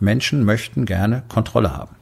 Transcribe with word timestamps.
Menschen 0.00 0.44
möchten 0.44 0.86
gerne 0.86 1.22
Kontrolle 1.28 1.76
haben. 1.76 1.96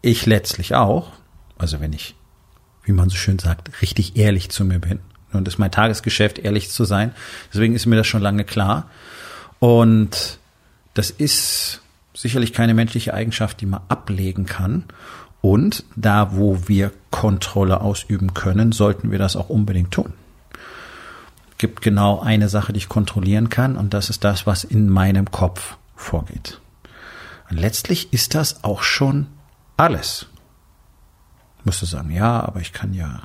Ich 0.00 0.26
letztlich 0.26 0.74
auch, 0.74 1.12
also 1.58 1.80
wenn 1.80 1.92
ich, 1.92 2.14
wie 2.84 2.92
man 2.92 3.08
so 3.08 3.16
schön 3.16 3.38
sagt, 3.38 3.82
richtig 3.82 4.16
ehrlich 4.16 4.50
zu 4.50 4.64
mir 4.64 4.78
bin. 4.78 5.00
Und 5.32 5.46
es 5.46 5.54
ist 5.54 5.58
mein 5.58 5.70
Tagesgeschäft, 5.70 6.38
ehrlich 6.38 6.70
zu 6.70 6.84
sein. 6.84 7.12
Deswegen 7.52 7.74
ist 7.74 7.86
mir 7.86 7.96
das 7.96 8.06
schon 8.06 8.22
lange 8.22 8.44
klar. 8.44 8.88
Und 9.58 10.38
das 10.94 11.10
ist 11.10 11.82
sicherlich 12.14 12.52
keine 12.52 12.74
menschliche 12.74 13.14
Eigenschaft, 13.14 13.60
die 13.60 13.66
man 13.66 13.82
ablegen 13.88 14.46
kann. 14.46 14.84
Und 15.40 15.84
da, 15.94 16.36
wo 16.36 16.66
wir 16.66 16.92
Kontrolle 17.10 17.80
ausüben 17.80 18.34
können, 18.34 18.72
sollten 18.72 19.10
wir 19.10 19.18
das 19.18 19.36
auch 19.36 19.48
unbedingt 19.48 19.92
tun. 19.92 20.12
Es 21.52 21.58
gibt 21.58 21.80
genau 21.80 22.20
eine 22.20 22.48
Sache, 22.48 22.72
die 22.72 22.78
ich 22.78 22.88
kontrollieren 22.88 23.48
kann, 23.48 23.76
und 23.76 23.94
das 23.94 24.10
ist 24.10 24.24
das, 24.24 24.46
was 24.46 24.64
in 24.64 24.88
meinem 24.88 25.30
Kopf 25.30 25.77
vorgeht. 25.98 26.60
Und 27.50 27.58
letztlich 27.58 28.12
ist 28.12 28.34
das 28.34 28.64
auch 28.64 28.82
schon 28.82 29.26
alles. 29.76 30.26
Musst 31.64 31.82
du 31.82 31.86
sagen, 31.86 32.10
ja, 32.10 32.40
aber 32.40 32.60
ich 32.60 32.72
kann 32.72 32.94
ja, 32.94 33.22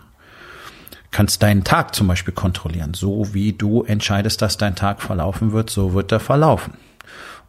kannst 1.11 1.43
deinen 1.43 1.63
Tag 1.63 1.95
zum 1.95 2.07
Beispiel 2.07 2.33
kontrollieren. 2.33 2.93
So 2.93 3.33
wie 3.33 3.53
du 3.53 3.83
entscheidest, 3.83 4.41
dass 4.41 4.57
dein 4.57 4.75
Tag 4.75 5.01
verlaufen 5.01 5.51
wird, 5.51 5.69
so 5.69 5.93
wird 5.93 6.11
er 6.11 6.19
verlaufen. 6.19 6.73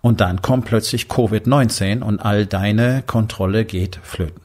Und 0.00 0.20
dann 0.20 0.42
kommt 0.42 0.66
plötzlich 0.66 1.06
Covid-19 1.06 2.02
und 2.02 2.20
all 2.20 2.46
deine 2.46 3.02
Kontrolle 3.02 3.64
geht 3.64 3.98
flöten. 4.02 4.42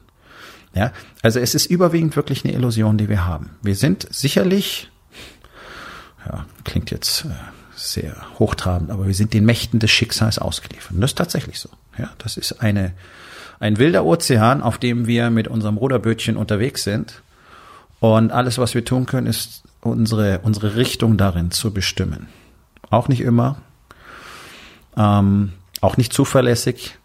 Ja, 0.74 0.92
also 1.22 1.40
es 1.40 1.54
ist 1.54 1.66
überwiegend 1.66 2.16
wirklich 2.16 2.44
eine 2.44 2.54
Illusion, 2.54 2.96
die 2.96 3.08
wir 3.08 3.26
haben. 3.26 3.50
Wir 3.60 3.74
sind 3.74 4.06
sicherlich, 4.10 4.88
ja, 6.24 6.46
klingt 6.64 6.90
jetzt 6.90 7.24
äh, 7.24 7.28
sehr 7.80 8.16
hochtrabend, 8.38 8.90
aber 8.90 9.06
wir 9.06 9.14
sind 9.14 9.32
den 9.32 9.44
Mächten 9.44 9.80
des 9.80 9.90
Schicksals 9.90 10.38
ausgeliefert. 10.38 10.92
Und 10.92 11.00
das 11.00 11.12
ist 11.12 11.18
tatsächlich 11.18 11.58
so. 11.58 11.68
Ja, 11.98 12.10
das 12.18 12.36
ist 12.36 12.60
eine, 12.60 12.92
ein 13.58 13.78
wilder 13.78 14.04
Ozean, 14.04 14.62
auf 14.62 14.78
dem 14.78 15.06
wir 15.06 15.30
mit 15.30 15.48
unserem 15.48 15.76
Ruderbötchen 15.76 16.36
unterwegs 16.36 16.84
sind. 16.84 17.22
Und 17.98 18.32
alles, 18.32 18.58
was 18.58 18.74
wir 18.74 18.84
tun 18.84 19.06
können, 19.06 19.26
ist 19.26 19.62
unsere, 19.80 20.40
unsere 20.40 20.76
Richtung 20.76 21.16
darin 21.16 21.50
zu 21.50 21.72
bestimmen. 21.72 22.28
Auch 22.90 23.08
nicht 23.08 23.20
immer, 23.20 23.60
ähm, 24.96 25.52
auch 25.80 25.96
nicht 25.96 26.12
zuverlässig, 26.12 26.98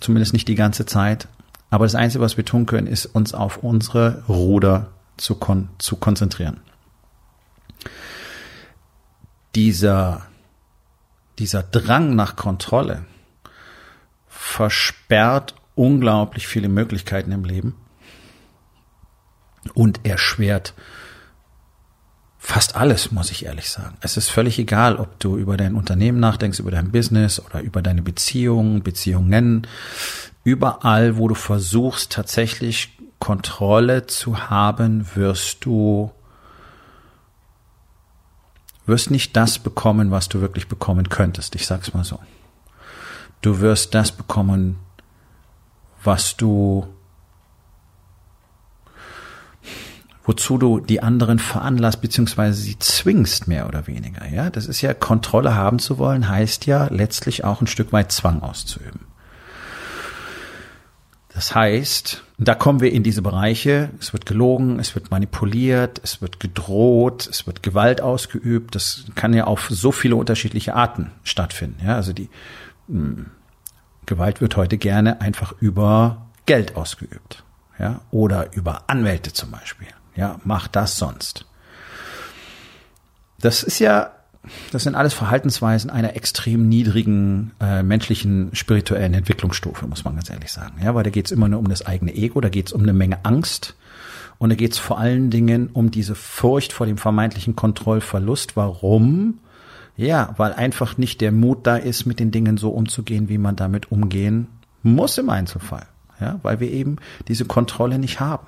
zumindest 0.00 0.32
nicht 0.32 0.48
die 0.48 0.54
ganze 0.54 0.86
Zeit. 0.86 1.28
Aber 1.70 1.84
das 1.84 1.94
Einzige, 1.94 2.22
was 2.22 2.36
wir 2.36 2.44
tun 2.44 2.66
können, 2.66 2.86
ist 2.86 3.06
uns 3.06 3.34
auf 3.34 3.58
unsere 3.58 4.22
Ruder 4.28 4.88
zu, 5.16 5.34
kon 5.36 5.68
zu 5.78 5.96
konzentrieren 5.96 6.60
dieser, 9.54 10.26
dieser 11.38 11.62
Drang 11.62 12.14
nach 12.14 12.36
Kontrolle 12.36 13.04
versperrt 14.28 15.54
unglaublich 15.74 16.46
viele 16.46 16.68
Möglichkeiten 16.68 17.32
im 17.32 17.44
Leben 17.44 17.74
und 19.74 20.04
erschwert 20.04 20.74
fast 22.38 22.74
alles, 22.74 23.12
muss 23.12 23.30
ich 23.30 23.44
ehrlich 23.44 23.70
sagen. 23.70 23.96
Es 24.00 24.16
ist 24.16 24.28
völlig 24.28 24.58
egal, 24.58 24.96
ob 24.96 25.20
du 25.20 25.36
über 25.36 25.56
dein 25.56 25.76
Unternehmen 25.76 26.18
nachdenkst, 26.18 26.58
über 26.58 26.72
dein 26.72 26.90
Business 26.90 27.38
oder 27.38 27.60
über 27.60 27.82
deine 27.82 28.02
Beziehungen, 28.02 28.82
Beziehungen. 28.82 29.66
Überall, 30.42 31.16
wo 31.18 31.28
du 31.28 31.36
versuchst, 31.36 32.10
tatsächlich 32.10 32.98
Kontrolle 33.20 34.08
zu 34.08 34.50
haben, 34.50 35.06
wirst 35.14 35.64
du 35.64 36.10
wirst 38.86 39.10
nicht 39.10 39.36
das 39.36 39.58
bekommen, 39.58 40.10
was 40.10 40.28
du 40.28 40.40
wirklich 40.40 40.68
bekommen 40.68 41.08
könntest. 41.08 41.54
Ich 41.54 41.66
sag's 41.66 41.94
mal 41.94 42.04
so. 42.04 42.18
Du 43.40 43.60
wirst 43.60 43.94
das 43.94 44.12
bekommen, 44.12 44.78
was 46.04 46.36
du, 46.36 46.86
wozu 50.24 50.58
du 50.58 50.80
die 50.80 51.02
anderen 51.02 51.38
veranlasst, 51.38 52.00
beziehungsweise 52.00 52.60
sie 52.60 52.78
zwingst, 52.78 53.48
mehr 53.48 53.66
oder 53.68 53.86
weniger. 53.86 54.26
Ja, 54.28 54.50
das 54.50 54.66
ist 54.66 54.80
ja 54.80 54.94
Kontrolle 54.94 55.54
haben 55.54 55.78
zu 55.78 55.98
wollen, 55.98 56.28
heißt 56.28 56.66
ja 56.66 56.86
letztlich 56.90 57.44
auch 57.44 57.60
ein 57.60 57.66
Stück 57.66 57.92
weit 57.92 58.12
Zwang 58.12 58.42
auszuüben. 58.42 59.11
Das 61.34 61.54
heißt, 61.54 62.24
da 62.38 62.54
kommen 62.54 62.80
wir 62.80 62.92
in 62.92 63.02
diese 63.02 63.22
Bereiche, 63.22 63.90
es 63.98 64.12
wird 64.12 64.26
gelogen, 64.26 64.78
es 64.78 64.94
wird 64.94 65.10
manipuliert, 65.10 66.00
es 66.04 66.20
wird 66.20 66.40
gedroht, 66.40 67.26
es 67.26 67.46
wird 67.46 67.62
Gewalt 67.62 68.00
ausgeübt. 68.00 68.74
Das 68.74 69.04
kann 69.14 69.32
ja 69.32 69.44
auf 69.44 69.68
so 69.70 69.92
viele 69.92 70.16
unterschiedliche 70.16 70.74
Arten 70.74 71.10
stattfinden. 71.24 71.84
Ja, 71.84 71.96
also 71.96 72.12
die 72.12 72.28
mh, 72.88 73.16
hm, 73.16 73.26
Gewalt 74.04 74.40
wird 74.40 74.56
heute 74.56 74.78
gerne 74.78 75.20
einfach 75.20 75.54
über 75.60 76.26
Geld 76.44 76.76
ausgeübt. 76.76 77.44
Ja, 77.78 78.00
oder 78.10 78.54
über 78.54 78.84
Anwälte 78.88 79.32
zum 79.32 79.50
Beispiel. 79.50 79.88
Ja, 80.14 80.38
mach 80.44 80.68
das 80.68 80.98
sonst. 80.98 81.46
Das 83.40 83.62
ist 83.62 83.78
ja 83.78 84.12
das 84.72 84.82
sind 84.82 84.94
alles 84.94 85.14
Verhaltensweisen 85.14 85.90
einer 85.90 86.16
extrem 86.16 86.68
niedrigen 86.68 87.52
äh, 87.60 87.82
menschlichen 87.82 88.50
spirituellen 88.54 89.14
Entwicklungsstufe, 89.14 89.86
muss 89.86 90.04
man 90.04 90.16
ganz 90.16 90.30
ehrlich 90.30 90.50
sagen. 90.50 90.80
Ja, 90.82 90.94
weil 90.94 91.04
da 91.04 91.10
geht 91.10 91.26
es 91.26 91.32
immer 91.32 91.48
nur 91.48 91.60
um 91.60 91.68
das 91.68 91.86
eigene 91.86 92.14
Ego, 92.14 92.40
da 92.40 92.48
geht 92.48 92.66
es 92.66 92.72
um 92.72 92.82
eine 92.82 92.92
Menge 92.92 93.24
Angst 93.24 93.76
und 94.38 94.50
da 94.50 94.56
geht 94.56 94.72
es 94.72 94.78
vor 94.78 94.98
allen 94.98 95.30
Dingen 95.30 95.70
um 95.72 95.90
diese 95.90 96.16
Furcht 96.16 96.72
vor 96.72 96.86
dem 96.86 96.98
vermeintlichen 96.98 97.54
Kontrollverlust. 97.54 98.56
Warum? 98.56 99.38
Ja, 99.96 100.34
weil 100.36 100.52
einfach 100.52 100.96
nicht 100.96 101.20
der 101.20 101.30
Mut 101.30 101.66
da 101.66 101.76
ist, 101.76 102.06
mit 102.06 102.18
den 102.18 102.32
Dingen 102.32 102.56
so 102.56 102.70
umzugehen, 102.70 103.28
wie 103.28 103.38
man 103.38 103.56
damit 103.56 103.92
umgehen 103.92 104.48
muss 104.82 105.18
im 105.18 105.30
Einzelfall. 105.30 105.86
Ja, 106.20 106.40
weil 106.42 106.60
wir 106.60 106.70
eben 106.70 106.96
diese 107.28 107.44
Kontrolle 107.44 107.98
nicht 107.98 108.20
haben. 108.20 108.46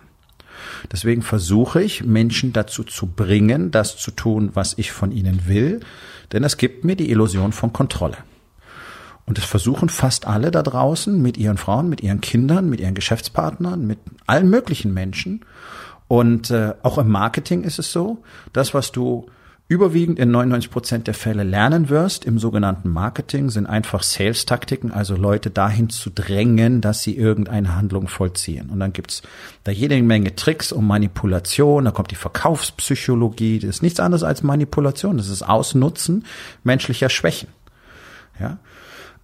Deswegen 0.93 1.23
versuche 1.23 1.83
ich, 1.83 2.05
Menschen 2.05 2.53
dazu 2.53 2.85
zu 2.85 3.07
bringen, 3.07 3.71
das 3.71 3.97
zu 3.97 4.11
tun, 4.11 4.51
was 4.55 4.77
ich 4.79 4.93
von 4.93 5.13
ihnen 5.13 5.47
will, 5.47 5.81
denn 6.33 6.45
es 6.45 6.57
gibt 6.57 6.85
mir 6.85 6.97
die 6.97 7.11
Illusion 7.11 7.53
von 7.53 7.73
Kontrolle. 7.73 8.19
Und 9.27 9.39
es 9.39 9.45
versuchen 9.45 9.89
fast 9.89 10.27
alle 10.27 10.51
da 10.51 10.63
draußen 10.63 11.21
mit 11.21 11.39
ihren 11.39 11.57
Frauen, 11.57 11.89
mit 11.89 12.03
ihren 12.03 12.21
Kindern, 12.21 12.69
mit 12.69 12.81
ihren 12.81 12.95
Geschäftspartnern, 12.95 13.87
mit 13.87 13.99
allen 14.27 14.51
möglichen 14.51 14.93
Menschen. 14.93 15.45
Und 16.09 16.51
äh, 16.51 16.75
auch 16.83 16.99
im 16.99 17.09
Marketing 17.09 17.65
ist 17.65 17.79
es 17.79 17.91
so, 17.91 18.23
das, 18.53 18.75
was 18.75 18.93
du 18.93 19.27
überwiegend 19.67 20.19
in 20.19 20.31
99 20.31 20.71
Prozent 20.71 21.07
der 21.07 21.15
Fälle 21.15 21.43
lernen 21.43 21.89
wirst 21.89 22.27
im 22.27 22.39
sogenannten 22.39 22.91
Marketing, 22.91 23.49
sind 23.49 23.67
einfach 23.67 24.03
Sales-Taktiken, 24.03 24.93
also 24.93 25.17
Leute 25.17 25.51
dahin 25.51 25.89
zu 25.89 26.11
drängen, 26.11 26.83
dass 26.83 27.03
sie 27.03 27.17
irgendeine 27.17 27.75
Handlung 27.75 28.09
vollziehen. 28.09 28.69
Und 28.69 28.81
dann 28.81 28.93
gibt's 28.93 29.23
da 29.65 29.73
jede 29.73 30.01
Menge 30.03 30.37
Tricks 30.37 30.71
um 30.71 30.87
Manipulation, 30.87 31.87
da 31.87 31.93
kommt 31.93 32.11
die 32.11 32.17
Verkaufspsychologie, 32.17 33.59
das 33.59 33.77
ist 33.77 33.83
nichts 33.83 34.01
anderes 34.01 34.23
als 34.23 34.43
Manipulation, 34.43 35.17
das 35.17 35.31
ist 35.31 35.43
Ausnutzen 35.43 36.27
menschlicher 36.63 37.09
Schwächen. 37.09 37.49
Ja. 38.39 38.59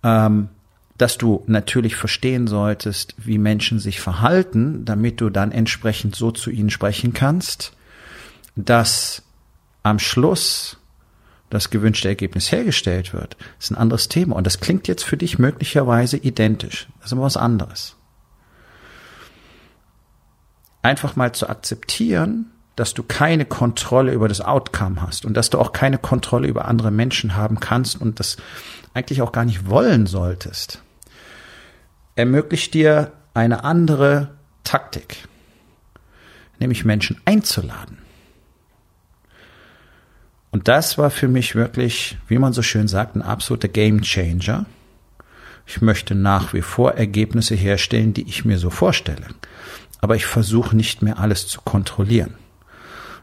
Ähm, 0.03 0.49
dass 0.97 1.17
du 1.17 1.45
natürlich 1.47 1.97
verstehen 1.97 2.47
solltest, 2.47 3.15
wie 3.19 3.39
Menschen 3.39 3.79
sich 3.79 4.01
verhalten, 4.01 4.85
damit 4.85 5.21
du 5.21 5.31
dann 5.31 5.51
entsprechend 5.51 6.15
so 6.15 6.31
zu 6.31 6.51
ihnen 6.51 6.69
sprechen 6.69 7.15
kannst, 7.15 7.73
dass 8.55 9.23
am 9.83 9.99
Schluss 9.99 10.77
das 11.51 11.71
gewünschte 11.71 12.09
Ergebnis 12.09 12.53
hergestellt 12.53 13.13
wird, 13.13 13.37
ist 13.59 13.71
ein 13.71 13.77
anderes 13.77 14.09
Thema. 14.09 14.37
Und 14.37 14.47
das 14.47 14.61
klingt 14.61 14.87
jetzt 14.87 15.03
für 15.03 15.17
dich 15.17 15.39
möglicherweise 15.39 16.17
identisch. 16.17 16.89
Das 16.99 17.07
ist 17.07 17.13
aber 17.13 17.23
was 17.23 17.37
anderes. 17.37 17.97
Einfach 20.83 21.17
mal 21.17 21.33
zu 21.33 21.49
akzeptieren, 21.49 22.53
dass 22.77 22.95
du 22.95 23.03
keine 23.03 23.45
Kontrolle 23.45 24.13
über 24.13 24.29
das 24.29 24.41
Outcome 24.41 25.03
hast 25.03 25.27
und 25.27 25.35
dass 25.37 25.51
du 25.51 25.59
auch 25.59 25.73
keine 25.73 25.99
Kontrolle 25.99 26.47
über 26.47 26.67
andere 26.67 26.91
Menschen 26.91 27.35
haben 27.35 27.61
kannst 27.61 28.01
und 28.01 28.21
das 28.21 28.37
eigentlich 28.95 29.21
auch 29.21 29.33
gar 29.33 29.45
nicht 29.45 29.69
wollen 29.69 30.07
solltest, 30.07 30.81
ermöglicht 32.15 32.73
dir 32.73 33.13
eine 33.35 33.65
andere 33.65 34.37
Taktik, 34.65 35.29
nämlich 36.59 36.85
Menschen 36.85 37.21
einzuladen 37.25 38.00
Und 40.51 40.69
das 40.69 40.99
war 40.99 41.11
für 41.11 41.29
mich 41.29 41.55
wirklich, 41.55 42.19
wie 42.29 42.39
man 42.39 42.53
so 42.53 42.63
schön 42.63 42.89
sagt, 42.89 43.15
ein 43.15 43.23
absoluter 43.23 43.69
Game 43.69 44.03
Changer. 44.03 44.67
Ich 45.67 45.81
möchte 45.81 46.15
nach 46.15 46.53
wie 46.53 46.63
vor 46.63 46.95
Ergebnisse 46.95 47.55
herstellen, 47.55 48.13
die 48.13 48.29
ich 48.29 48.45
mir 48.45 48.59
so 48.59 48.71
vorstelle. 48.71 49.27
Aber 50.01 50.17
ich 50.17 50.27
versuche 50.27 50.75
nicht 50.75 51.03
mehr 51.03 51.19
alles 51.19 51.47
zu 51.47 51.61
kontrollieren. 51.61 52.35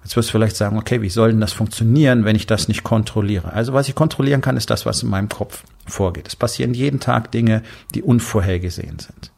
Jetzt 0.04 0.16
wirst 0.16 0.30
du 0.30 0.32
vielleicht 0.34 0.56
sagen, 0.56 0.78
okay, 0.78 1.02
wie 1.02 1.10
soll 1.10 1.32
denn 1.32 1.42
das 1.42 1.52
funktionieren, 1.52 2.24
wenn 2.24 2.38
ich 2.38 2.46
das 2.46 2.70
nicht 2.70 2.84
kontrolliere? 2.84 3.52
Also 3.52 3.74
was 3.74 3.90
ich 3.90 3.96
kontrollieren 3.96 4.40
kann, 4.40 4.56
ist 4.56 4.70
das, 4.70 4.86
was 4.86 5.04
in 5.04 5.10
meinem 5.10 5.28
Kopf 5.28 5.64
vorgeht. 5.86 6.30
Es 6.30 6.36
passieren 6.38 6.74
jeden 6.74 7.02
Tag 7.02 7.32
Dinge, 7.32 7.62
die 7.94 8.04
unvorhergesehen 8.04 9.00
sind. 9.00 9.34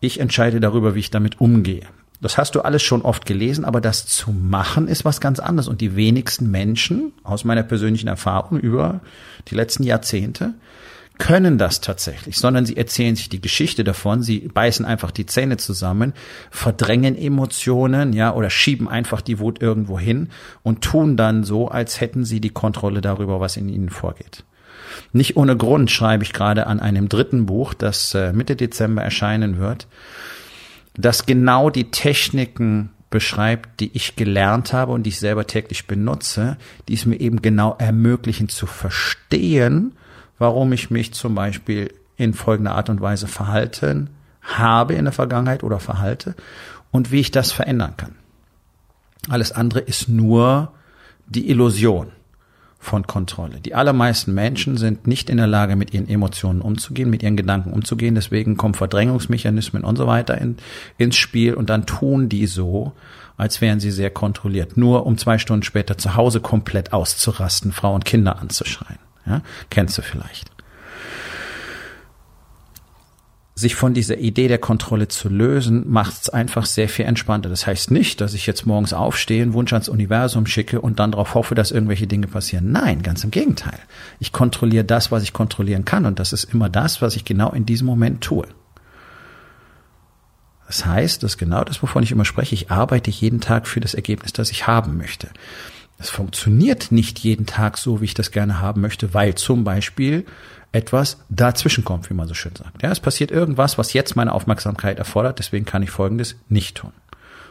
Ich 0.00 0.18
entscheide 0.18 0.58
darüber, 0.58 0.96
wie 0.96 1.00
ich 1.00 1.12
damit 1.12 1.40
umgehe. 1.40 1.86
Das 2.24 2.38
hast 2.38 2.54
du 2.54 2.62
alles 2.62 2.82
schon 2.82 3.02
oft 3.02 3.26
gelesen, 3.26 3.66
aber 3.66 3.82
das 3.82 4.06
zu 4.06 4.30
machen 4.30 4.88
ist 4.88 5.04
was 5.04 5.20
ganz 5.20 5.40
anderes. 5.40 5.68
Und 5.68 5.82
die 5.82 5.94
wenigsten 5.94 6.50
Menschen, 6.50 7.12
aus 7.22 7.44
meiner 7.44 7.62
persönlichen 7.62 8.08
Erfahrung 8.08 8.58
über 8.58 9.02
die 9.48 9.54
letzten 9.54 9.82
Jahrzehnte, 9.82 10.54
können 11.18 11.58
das 11.58 11.82
tatsächlich, 11.82 12.38
sondern 12.38 12.64
sie 12.64 12.78
erzählen 12.78 13.14
sich 13.14 13.28
die 13.28 13.42
Geschichte 13.42 13.84
davon, 13.84 14.22
sie 14.22 14.38
beißen 14.38 14.86
einfach 14.86 15.10
die 15.10 15.26
Zähne 15.26 15.58
zusammen, 15.58 16.14
verdrängen 16.50 17.14
Emotionen, 17.14 18.14
ja, 18.14 18.32
oder 18.32 18.48
schieben 18.48 18.88
einfach 18.88 19.20
die 19.20 19.38
Wut 19.38 19.60
irgendwo 19.60 19.98
hin 19.98 20.30
und 20.62 20.80
tun 20.80 21.18
dann 21.18 21.44
so, 21.44 21.68
als 21.68 22.00
hätten 22.00 22.24
sie 22.24 22.40
die 22.40 22.48
Kontrolle 22.48 23.02
darüber, 23.02 23.38
was 23.38 23.58
in 23.58 23.68
ihnen 23.68 23.90
vorgeht. 23.90 24.44
Nicht 25.12 25.36
ohne 25.36 25.58
Grund 25.58 25.90
schreibe 25.90 26.24
ich 26.24 26.32
gerade 26.32 26.68
an 26.68 26.80
einem 26.80 27.10
dritten 27.10 27.44
Buch, 27.44 27.74
das 27.74 28.14
äh, 28.14 28.32
Mitte 28.32 28.56
Dezember 28.56 29.02
erscheinen 29.02 29.58
wird, 29.58 29.88
das 30.96 31.26
genau 31.26 31.70
die 31.70 31.90
Techniken 31.90 32.90
beschreibt, 33.10 33.80
die 33.80 33.90
ich 33.94 34.16
gelernt 34.16 34.72
habe 34.72 34.92
und 34.92 35.04
die 35.04 35.10
ich 35.10 35.20
selber 35.20 35.46
täglich 35.46 35.86
benutze, 35.86 36.56
die 36.88 36.94
es 36.94 37.06
mir 37.06 37.20
eben 37.20 37.42
genau 37.42 37.76
ermöglichen 37.78 38.48
zu 38.48 38.66
verstehen, 38.66 39.92
warum 40.38 40.72
ich 40.72 40.90
mich 40.90 41.12
zum 41.12 41.34
Beispiel 41.34 41.92
in 42.16 42.34
folgender 42.34 42.74
Art 42.74 42.90
und 42.90 43.00
Weise 43.00 43.28
verhalten 43.28 44.10
habe 44.42 44.94
in 44.94 45.04
der 45.04 45.12
Vergangenheit 45.12 45.62
oder 45.62 45.80
verhalte 45.80 46.34
und 46.90 47.10
wie 47.12 47.20
ich 47.20 47.30
das 47.30 47.52
verändern 47.52 47.96
kann. 47.96 48.14
Alles 49.28 49.52
andere 49.52 49.80
ist 49.80 50.08
nur 50.08 50.72
die 51.26 51.48
Illusion 51.48 52.08
von 52.84 53.06
Kontrolle. 53.06 53.60
Die 53.60 53.74
allermeisten 53.74 54.34
Menschen 54.34 54.76
sind 54.76 55.06
nicht 55.06 55.30
in 55.30 55.38
der 55.38 55.46
Lage, 55.46 55.74
mit 55.74 55.94
ihren 55.94 56.08
Emotionen 56.08 56.60
umzugehen, 56.60 57.10
mit 57.10 57.22
ihren 57.22 57.36
Gedanken 57.36 57.72
umzugehen. 57.72 58.14
Deswegen 58.14 58.56
kommen 58.56 58.74
Verdrängungsmechanismen 58.74 59.84
und 59.84 59.96
so 59.96 60.06
weiter 60.06 60.38
in, 60.38 60.56
ins 60.98 61.16
Spiel 61.16 61.54
und 61.54 61.70
dann 61.70 61.86
tun 61.86 62.28
die 62.28 62.46
so, 62.46 62.92
als 63.36 63.60
wären 63.60 63.80
sie 63.80 63.90
sehr 63.90 64.10
kontrolliert. 64.10 64.76
Nur 64.76 65.06
um 65.06 65.18
zwei 65.18 65.38
Stunden 65.38 65.62
später 65.62 65.98
zu 65.98 66.14
Hause 66.14 66.40
komplett 66.40 66.92
auszurasten, 66.92 67.72
Frau 67.72 67.94
und 67.94 68.04
Kinder 68.04 68.38
anzuschreien. 68.38 69.00
Ja? 69.26 69.40
Kennst 69.70 69.96
du 69.98 70.02
vielleicht. 70.02 70.53
Sich 73.56 73.76
von 73.76 73.94
dieser 73.94 74.18
Idee 74.18 74.48
der 74.48 74.58
Kontrolle 74.58 75.06
zu 75.06 75.28
lösen, 75.28 75.84
macht 75.88 76.14
es 76.22 76.28
einfach 76.28 76.66
sehr 76.66 76.88
viel 76.88 77.04
entspannter. 77.04 77.48
Das 77.48 77.68
heißt 77.68 77.92
nicht, 77.92 78.20
dass 78.20 78.34
ich 78.34 78.46
jetzt 78.46 78.66
morgens 78.66 78.92
aufstehe, 78.92 79.42
einen 79.42 79.52
Wunsch 79.52 79.72
ans 79.72 79.88
Universum 79.88 80.46
schicke 80.46 80.80
und 80.80 80.98
dann 80.98 81.12
darauf 81.12 81.34
hoffe, 81.34 81.54
dass 81.54 81.70
irgendwelche 81.70 82.08
Dinge 82.08 82.26
passieren. 82.26 82.72
Nein, 82.72 83.02
ganz 83.02 83.22
im 83.22 83.30
Gegenteil. 83.30 83.78
Ich 84.18 84.32
kontrolliere 84.32 84.84
das, 84.84 85.12
was 85.12 85.22
ich 85.22 85.32
kontrollieren 85.32 85.84
kann 85.84 86.04
und 86.04 86.18
das 86.18 86.32
ist 86.32 86.44
immer 86.44 86.68
das, 86.68 87.00
was 87.00 87.14
ich 87.14 87.24
genau 87.24 87.52
in 87.52 87.64
diesem 87.64 87.86
Moment 87.86 88.22
tue. 88.22 88.46
Das 90.66 90.84
heißt, 90.84 91.22
das 91.22 91.32
ist 91.32 91.38
genau 91.38 91.62
das, 91.62 91.82
wovon 91.82 92.02
ich 92.02 92.10
immer 92.10 92.24
spreche. 92.24 92.54
Ich 92.54 92.70
arbeite 92.70 93.10
jeden 93.10 93.40
Tag 93.40 93.68
für 93.68 93.80
das 93.80 93.94
Ergebnis, 93.94 94.32
das 94.32 94.50
ich 94.50 94.66
haben 94.66 94.96
möchte. 94.96 95.28
Es 95.98 96.10
funktioniert 96.10 96.90
nicht 96.90 97.20
jeden 97.20 97.46
Tag 97.46 97.78
so, 97.78 98.00
wie 98.00 98.06
ich 98.06 98.14
das 98.14 98.32
gerne 98.32 98.60
haben 98.60 98.80
möchte, 98.80 99.14
weil 99.14 99.36
zum 99.36 99.62
Beispiel 99.62 100.26
etwas 100.74 101.18
dazwischen 101.28 101.84
kommt, 101.84 102.10
wie 102.10 102.14
man 102.14 102.26
so 102.26 102.34
schön 102.34 102.56
sagt. 102.56 102.82
Ja, 102.82 102.90
es 102.90 102.98
passiert 102.98 103.30
irgendwas, 103.30 103.78
was 103.78 103.92
jetzt 103.92 104.16
meine 104.16 104.32
Aufmerksamkeit 104.32 104.98
erfordert, 104.98 105.38
deswegen 105.38 105.64
kann 105.64 105.84
ich 105.84 105.90
Folgendes 105.90 106.36
nicht 106.48 106.76
tun. 106.76 106.92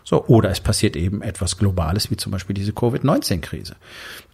So, 0.03 0.25
oder 0.25 0.49
es 0.49 0.59
passiert 0.59 0.97
eben 0.97 1.21
etwas 1.21 1.57
Globales, 1.57 2.11
wie 2.11 2.17
zum 2.17 2.33
Beispiel 2.33 2.53
diese 2.53 2.73
Covid-19-Krise, 2.73 3.77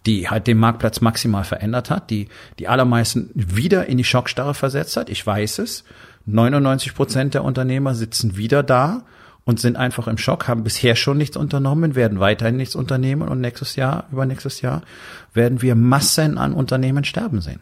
die 0.04 0.28
halt 0.28 0.48
den 0.48 0.58
Marktplatz 0.58 1.00
maximal 1.00 1.44
verändert 1.44 1.90
hat, 1.90 2.10
die 2.10 2.28
die 2.58 2.66
allermeisten 2.66 3.30
wieder 3.34 3.86
in 3.86 3.96
die 3.96 4.04
Schockstarre 4.04 4.54
versetzt 4.54 4.96
hat. 4.96 5.08
Ich 5.08 5.24
weiß 5.24 5.60
es. 5.60 5.84
99 6.26 6.94
Prozent 6.94 7.34
der 7.34 7.44
Unternehmer 7.44 7.94
sitzen 7.94 8.36
wieder 8.36 8.64
da 8.64 9.04
und 9.44 9.60
sind 9.60 9.76
einfach 9.76 10.08
im 10.08 10.18
Schock, 10.18 10.48
haben 10.48 10.64
bisher 10.64 10.96
schon 10.96 11.16
nichts 11.16 11.36
unternommen, 11.36 11.94
werden 11.94 12.18
weiterhin 12.18 12.56
nichts 12.56 12.74
unternehmen 12.74 13.28
und 13.28 13.40
nächstes 13.40 13.76
Jahr, 13.76 14.08
übernächstes 14.10 14.60
Jahr, 14.60 14.82
werden 15.32 15.62
wir 15.62 15.76
Massen 15.76 16.36
an 16.36 16.52
Unternehmen 16.52 17.04
sterben 17.04 17.40
sehen. 17.40 17.60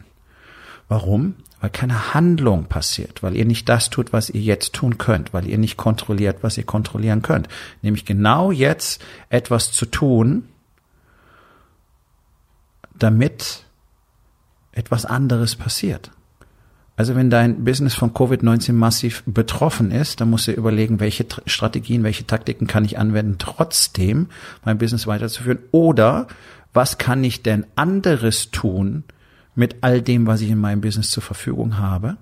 Warum? 0.89 1.35
Weil 1.61 1.69
keine 1.69 2.13
Handlung 2.13 2.65
passiert, 2.65 3.21
weil 3.21 3.35
ihr 3.35 3.45
nicht 3.45 3.69
das 3.69 3.89
tut, 3.89 4.11
was 4.11 4.29
ihr 4.29 4.41
jetzt 4.41 4.73
tun 4.73 4.97
könnt, 4.97 5.33
weil 5.33 5.47
ihr 5.47 5.57
nicht 5.57 5.77
kontrolliert, 5.77 6.37
was 6.41 6.57
ihr 6.57 6.65
kontrollieren 6.65 7.21
könnt. 7.21 7.47
Nämlich 7.81 8.05
genau 8.05 8.51
jetzt 8.51 9.01
etwas 9.29 9.71
zu 9.71 9.85
tun, 9.85 10.49
damit 12.97 13.63
etwas 14.71 15.05
anderes 15.05 15.55
passiert. 15.55 16.11
Also 16.95 17.15
wenn 17.15 17.29
dein 17.29 17.63
Business 17.63 17.93
von 17.95 18.13
Covid-19 18.13 18.73
massiv 18.73 19.23
betroffen 19.25 19.91
ist, 19.91 20.19
dann 20.19 20.29
musst 20.29 20.47
du 20.47 20.51
überlegen, 20.51 20.99
welche 20.99 21.25
Strategien, 21.45 22.03
welche 22.03 22.27
Taktiken 22.27 22.67
kann 22.67 22.83
ich 22.83 22.97
anwenden, 22.97 23.35
trotzdem 23.37 24.27
mein 24.65 24.77
Business 24.77 25.07
weiterzuführen. 25.07 25.59
Oder 25.71 26.27
was 26.73 26.97
kann 26.97 27.23
ich 27.23 27.41
denn 27.41 27.65
anderes 27.75 28.51
tun 28.51 29.03
mit 29.55 29.77
all 29.81 30.01
dem, 30.01 30.27
was 30.27 30.41
ich 30.41 30.49
in 30.49 30.59
meinem 30.59 30.81
Business 30.81 31.09
zur 31.09 31.23
Verfügung 31.23 31.77
habe, 31.77 32.17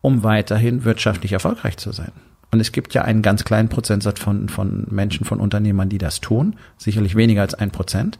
um 0.00 0.22
weiterhin 0.22 0.84
wirtschaftlich 0.84 1.32
erfolgreich 1.32 1.76
zu 1.76 1.92
sein. 1.92 2.12
Und 2.50 2.60
es 2.60 2.72
gibt 2.72 2.94
ja 2.94 3.02
einen 3.02 3.22
ganz 3.22 3.44
kleinen 3.44 3.68
Prozentsatz 3.68 4.18
von, 4.18 4.48
von 4.48 4.86
Menschen, 4.90 5.24
von 5.24 5.40
Unternehmern, 5.40 5.88
die 5.88 5.98
das 5.98 6.20
tun. 6.20 6.56
Sicherlich 6.78 7.14
weniger 7.14 7.42
als 7.42 7.54
ein 7.54 7.70
Prozent. 7.70 8.18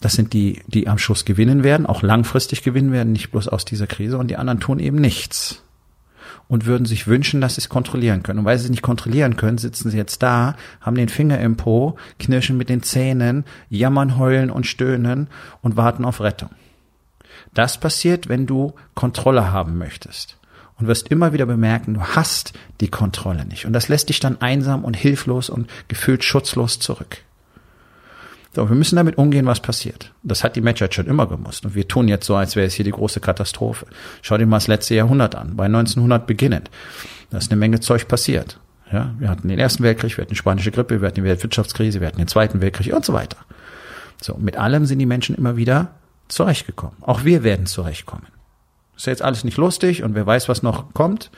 Das 0.00 0.12
sind 0.12 0.32
die, 0.32 0.62
die 0.68 0.86
am 0.86 0.98
Schluss 0.98 1.24
gewinnen 1.24 1.64
werden, 1.64 1.86
auch 1.86 2.02
langfristig 2.02 2.62
gewinnen 2.62 2.92
werden, 2.92 3.12
nicht 3.12 3.32
bloß 3.32 3.48
aus 3.48 3.64
dieser 3.64 3.88
Krise. 3.88 4.16
Und 4.16 4.28
die 4.28 4.36
anderen 4.36 4.60
tun 4.60 4.78
eben 4.78 4.98
nichts 4.98 5.64
und 6.48 6.66
würden 6.66 6.86
sich 6.86 7.06
wünschen, 7.06 7.40
dass 7.40 7.54
sie 7.54 7.60
es 7.60 7.68
kontrollieren 7.68 8.22
können. 8.22 8.40
Und 8.40 8.44
weil 8.44 8.58
sie 8.58 8.64
es 8.64 8.70
nicht 8.70 8.82
kontrollieren 8.82 9.36
können, 9.36 9.58
sitzen 9.58 9.90
sie 9.90 9.96
jetzt 9.96 10.22
da, 10.22 10.56
haben 10.80 10.96
den 10.96 11.08
Finger 11.08 11.38
im 11.40 11.56
Po, 11.56 11.96
knirschen 12.18 12.56
mit 12.56 12.68
den 12.68 12.82
Zähnen, 12.82 13.44
jammern, 13.68 14.18
heulen 14.18 14.50
und 14.50 14.66
stöhnen 14.66 15.28
und 15.62 15.76
warten 15.76 16.04
auf 16.04 16.20
Rettung. 16.20 16.50
Das 17.54 17.78
passiert, 17.78 18.28
wenn 18.28 18.46
du 18.46 18.74
Kontrolle 18.94 19.52
haben 19.52 19.78
möchtest. 19.78 20.36
Und 20.78 20.86
wirst 20.86 21.08
immer 21.08 21.32
wieder 21.32 21.46
bemerken, 21.46 21.94
du 21.94 22.00
hast 22.02 22.52
die 22.80 22.88
Kontrolle 22.88 23.44
nicht. 23.44 23.66
Und 23.66 23.72
das 23.72 23.88
lässt 23.88 24.10
dich 24.10 24.20
dann 24.20 24.40
einsam 24.40 24.84
und 24.84 24.94
hilflos 24.94 25.50
und 25.50 25.68
gefühlt 25.88 26.22
schutzlos 26.22 26.78
zurück. 26.78 27.22
So, 28.58 28.68
wir 28.68 28.74
müssen 28.74 28.96
damit 28.96 29.18
umgehen, 29.18 29.46
was 29.46 29.60
passiert. 29.60 30.12
Das 30.24 30.42
hat 30.42 30.56
die 30.56 30.60
Menschheit 30.60 30.92
schon 30.92 31.06
immer 31.06 31.28
gemusst. 31.28 31.64
Und 31.64 31.76
wir 31.76 31.86
tun 31.86 32.08
jetzt 32.08 32.26
so, 32.26 32.34
als 32.34 32.56
wäre 32.56 32.66
es 32.66 32.74
hier 32.74 32.84
die 32.84 32.90
große 32.90 33.20
Katastrophe. 33.20 33.86
Schau 34.20 34.36
dir 34.36 34.46
mal 34.46 34.56
das 34.56 34.66
letzte 34.66 34.96
Jahrhundert 34.96 35.36
an, 35.36 35.54
bei 35.54 35.66
1900 35.66 36.26
beginnend. 36.26 36.68
Da 37.30 37.38
ist 37.38 37.52
eine 37.52 37.60
Menge 37.60 37.78
Zeug 37.78 38.08
passiert. 38.08 38.58
Ja, 38.90 39.14
wir 39.20 39.28
hatten 39.28 39.46
den 39.46 39.60
Ersten 39.60 39.84
Weltkrieg, 39.84 40.16
wir 40.16 40.22
hatten 40.22 40.32
die 40.32 40.36
spanische 40.36 40.72
Grippe, 40.72 41.00
wir 41.00 41.06
hatten 41.06 41.20
die 41.20 41.22
Weltwirtschaftskrise, 41.22 42.00
wir 42.00 42.08
hatten 42.08 42.18
den 42.18 42.26
Zweiten 42.26 42.60
Weltkrieg 42.60 42.92
und 42.92 43.04
so 43.04 43.12
weiter. 43.12 43.36
So, 44.20 44.34
mit 44.34 44.56
allem 44.56 44.86
sind 44.86 44.98
die 44.98 45.06
Menschen 45.06 45.36
immer 45.36 45.56
wieder 45.56 45.92
zurechtgekommen. 46.26 46.96
Auch 47.02 47.22
wir 47.22 47.44
werden 47.44 47.66
zurechtkommen. 47.66 48.26
Ist 48.96 49.06
jetzt 49.06 49.22
alles 49.22 49.44
nicht 49.44 49.56
lustig 49.56 50.02
und 50.02 50.16
wer 50.16 50.26
weiß, 50.26 50.48
was 50.48 50.64
noch 50.64 50.94
kommt 50.94 51.30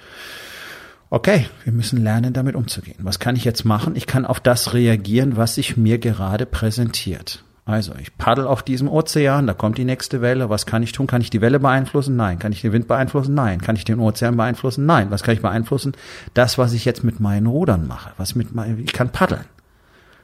okay, 1.11 1.47
wir 1.65 1.73
müssen 1.73 2.03
lernen, 2.03 2.33
damit 2.33 2.55
umzugehen. 2.55 2.99
Was 3.01 3.19
kann 3.19 3.37
ich 3.37 3.45
jetzt 3.45 3.65
machen? 3.65 3.97
Ich 3.97 4.07
kann 4.07 4.25
auf 4.25 4.41
das 4.41 4.73
reagieren, 4.73 5.37
was 5.37 5.57
sich 5.57 5.77
mir 5.77 5.99
gerade 5.99 6.47
präsentiert. 6.47 7.45
Also, 7.67 7.95
ich 8.01 8.17
paddel 8.17 8.47
auf 8.47 8.63
diesem 8.63 8.89
Ozean, 8.89 9.47
da 9.47 9.55
kommt 9.55 9.79
die 9.79 9.85
nächste 9.85 10.21
Welle. 10.23 10.49
Was 10.51 10.67
kann 10.67 10.83
ich 10.83 10.93
tun? 10.93 11.07
Kann 11.07 11.21
ich 11.21 11.31
die 11.31 11.41
Welle 11.41 11.61
beeinflussen? 11.61 12.17
Nein. 12.17 12.39
Kann 12.39 12.53
ich 12.53 12.63
den 12.63 12.73
Wind 12.73 12.89
beeinflussen? 12.89 13.35
Nein. 13.35 13.61
Kann 13.61 13.77
ich 13.77 13.85
den 13.85 14.01
Ozean 14.01 14.37
beeinflussen? 14.37 14.87
Nein. 14.87 15.11
Was 15.11 15.23
kann 15.23 15.35
ich 15.35 15.43
beeinflussen? 15.43 15.93
Das, 16.35 16.59
was 16.59 16.73
ich 16.73 16.85
jetzt 16.85 17.05
mit 17.05 17.21
meinen 17.21 17.47
Rudern 17.47 17.87
mache. 17.87 18.11
Was 18.17 18.35
mit 18.35 18.55
meinen, 18.55 18.83
ich 18.83 18.93
kann 18.93 19.13
paddeln. 19.13 19.45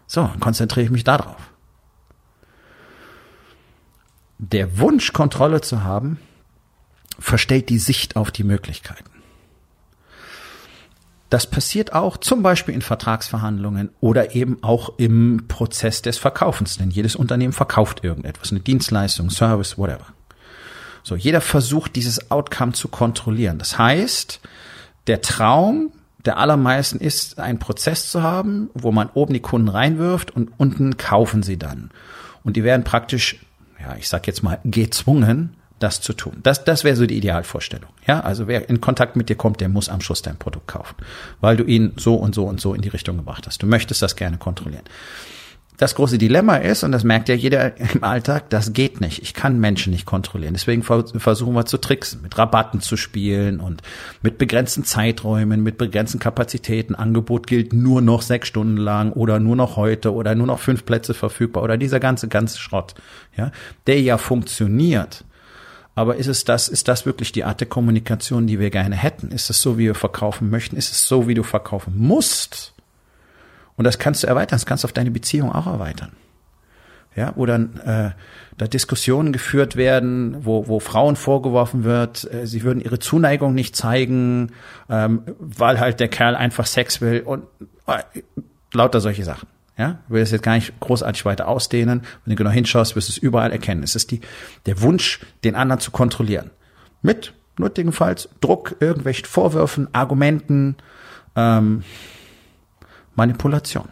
So, 0.06 0.22
dann 0.22 0.40
konzentriere 0.40 0.86
ich 0.86 0.90
mich 0.90 1.04
darauf. 1.04 1.36
Der 4.38 4.78
Wunsch, 4.78 5.12
Kontrolle 5.12 5.60
zu 5.60 5.84
haben, 5.84 6.18
verstellt 7.18 7.68
die 7.68 7.78
Sicht 7.78 8.16
auf 8.16 8.30
die 8.30 8.44
Möglichkeiten. 8.44 9.15
Das 11.28 11.48
passiert 11.48 11.92
auch 11.92 12.18
zum 12.18 12.42
Beispiel 12.42 12.74
in 12.74 12.82
Vertragsverhandlungen 12.82 13.90
oder 14.00 14.34
eben 14.34 14.62
auch 14.62 14.98
im 14.98 15.46
Prozess 15.48 16.02
des 16.02 16.18
Verkaufens, 16.18 16.78
denn 16.78 16.90
jedes 16.90 17.16
Unternehmen 17.16 17.52
verkauft 17.52 18.04
irgendetwas, 18.04 18.52
eine 18.52 18.60
Dienstleistung, 18.60 19.30
Service, 19.30 19.76
whatever. 19.76 20.06
So, 21.02 21.16
jeder 21.16 21.40
versucht 21.40 21.96
dieses 21.96 22.30
Outcome 22.30 22.72
zu 22.72 22.88
kontrollieren. 22.88 23.58
Das 23.58 23.78
heißt, 23.78 24.40
der 25.06 25.20
Traum 25.20 25.92
der 26.26 26.38
allermeisten 26.38 26.98
ist, 26.98 27.38
einen 27.38 27.58
Prozess 27.58 28.10
zu 28.10 28.22
haben, 28.22 28.70
wo 28.74 28.92
man 28.92 29.08
oben 29.14 29.32
die 29.32 29.40
Kunden 29.40 29.68
reinwirft 29.68 30.34
und 30.34 30.50
unten 30.56 30.96
kaufen 30.96 31.42
sie 31.42 31.58
dann. 31.58 31.90
Und 32.42 32.56
die 32.56 32.64
werden 32.64 32.84
praktisch, 32.84 33.44
ja, 33.80 33.96
ich 33.96 34.08
sag 34.08 34.26
jetzt 34.26 34.42
mal, 34.42 34.58
gezwungen, 34.64 35.54
das 35.78 36.00
zu 36.00 36.12
tun. 36.12 36.38
Das, 36.42 36.64
das 36.64 36.84
wäre 36.84 36.96
so 36.96 37.06
die 37.06 37.16
Idealvorstellung. 37.16 37.90
Ja, 38.06 38.20
also 38.20 38.48
wer 38.48 38.68
in 38.68 38.80
Kontakt 38.80 39.16
mit 39.16 39.28
dir 39.28 39.36
kommt, 39.36 39.60
der 39.60 39.68
muss 39.68 39.88
am 39.88 40.00
Schluss 40.00 40.22
dein 40.22 40.36
Produkt 40.36 40.68
kaufen, 40.68 40.96
weil 41.40 41.56
du 41.56 41.64
ihn 41.64 41.92
so 41.96 42.14
und 42.14 42.34
so 42.34 42.44
und 42.44 42.60
so 42.60 42.74
in 42.74 42.82
die 42.82 42.88
Richtung 42.88 43.16
gebracht 43.16 43.46
hast. 43.46 43.62
Du 43.62 43.66
möchtest 43.66 44.02
das 44.02 44.16
gerne 44.16 44.38
kontrollieren. 44.38 44.84
Das 45.76 45.94
große 45.94 46.16
Dilemma 46.16 46.56
ist, 46.56 46.84
und 46.84 46.92
das 46.92 47.04
merkt 47.04 47.28
ja 47.28 47.34
jeder 47.34 47.76
im 47.76 48.02
Alltag, 48.02 48.48
das 48.48 48.72
geht 48.72 49.02
nicht. 49.02 49.20
Ich 49.20 49.34
kann 49.34 49.60
Menschen 49.60 49.92
nicht 49.92 50.06
kontrollieren. 50.06 50.54
Deswegen 50.54 50.82
versuchen 50.82 51.54
wir 51.54 51.66
zu 51.66 51.76
tricksen, 51.76 52.22
mit 52.22 52.38
Rabatten 52.38 52.80
zu 52.80 52.96
spielen 52.96 53.60
und 53.60 53.82
mit 54.22 54.38
begrenzten 54.38 54.84
Zeiträumen, 54.84 55.62
mit 55.62 55.76
begrenzten 55.76 56.18
Kapazitäten. 56.18 56.94
Angebot 56.94 57.46
gilt 57.46 57.74
nur 57.74 58.00
noch 58.00 58.22
sechs 58.22 58.48
Stunden 58.48 58.78
lang 58.78 59.12
oder 59.12 59.38
nur 59.38 59.54
noch 59.54 59.76
heute 59.76 60.14
oder 60.14 60.34
nur 60.34 60.46
noch 60.46 60.60
fünf 60.60 60.86
Plätze 60.86 61.12
verfügbar 61.12 61.62
oder 61.62 61.76
dieser 61.76 62.00
ganze, 62.00 62.28
ganze 62.28 62.58
Schrott, 62.58 62.94
ja, 63.36 63.52
der 63.86 64.00
ja 64.00 64.16
funktioniert 64.16 65.25
aber 65.96 66.16
ist 66.16 66.26
es 66.26 66.44
das, 66.44 66.68
ist 66.68 66.88
das 66.88 67.06
wirklich 67.06 67.32
die 67.32 67.44
Art 67.44 67.58
der 67.58 67.68
Kommunikation, 67.68 68.46
die 68.46 68.60
wir 68.60 68.68
gerne 68.68 68.94
hätten? 68.94 69.32
Ist 69.32 69.48
es 69.48 69.62
so, 69.62 69.78
wie 69.78 69.86
wir 69.86 69.94
verkaufen 69.94 70.50
möchten? 70.50 70.76
Ist 70.76 70.92
es 70.92 71.08
so, 71.08 71.26
wie 71.26 71.32
du 71.32 71.42
verkaufen 71.42 71.94
musst? 71.96 72.74
Und 73.76 73.84
das 73.84 73.98
kannst 73.98 74.22
du 74.22 74.26
erweitern, 74.26 74.56
das 74.56 74.66
kannst 74.66 74.84
du 74.84 74.88
auf 74.88 74.92
deine 74.92 75.10
Beziehung 75.10 75.50
auch 75.50 75.66
erweitern. 75.66 76.12
Ja, 77.16 77.32
wo 77.34 77.46
dann 77.46 77.80
äh, 77.80 78.10
da 78.58 78.66
Diskussionen 78.66 79.32
geführt 79.32 79.76
werden, 79.76 80.44
wo, 80.44 80.68
wo 80.68 80.80
Frauen 80.80 81.16
vorgeworfen 81.16 81.82
wird, 81.82 82.30
äh, 82.30 82.46
sie 82.46 82.62
würden 82.62 82.82
ihre 82.82 82.98
Zuneigung 82.98 83.54
nicht 83.54 83.74
zeigen, 83.74 84.52
ähm, 84.90 85.22
weil 85.38 85.80
halt 85.80 85.98
der 85.98 86.08
Kerl 86.08 86.36
einfach 86.36 86.66
Sex 86.66 87.00
will 87.00 87.22
und 87.22 87.44
äh, 87.86 88.02
lauter 88.74 89.00
solche 89.00 89.24
Sachen. 89.24 89.48
Ja, 89.78 89.98
ich 90.06 90.10
will 90.10 90.20
das 90.20 90.30
jetzt 90.30 90.42
gar 90.42 90.54
nicht 90.54 90.78
großartig 90.80 91.24
weiter 91.24 91.48
ausdehnen. 91.48 92.02
Wenn 92.24 92.30
du 92.30 92.36
genau 92.36 92.50
hinschaust, 92.50 92.96
wirst 92.96 93.08
du 93.08 93.12
es 93.12 93.18
überall 93.18 93.52
erkennen. 93.52 93.82
Es 93.82 93.94
ist 93.94 94.10
die, 94.10 94.20
der 94.64 94.80
Wunsch, 94.80 95.20
den 95.44 95.54
anderen 95.54 95.80
zu 95.80 95.90
kontrollieren. 95.90 96.50
Mit 97.02 97.34
nötigenfalls 97.58 98.28
Druck, 98.40 98.76
irgendwelchen 98.80 99.26
Vorwürfen, 99.26 99.88
Argumenten, 99.94 100.76
ähm, 101.34 101.84
Manipulation. 103.14 103.88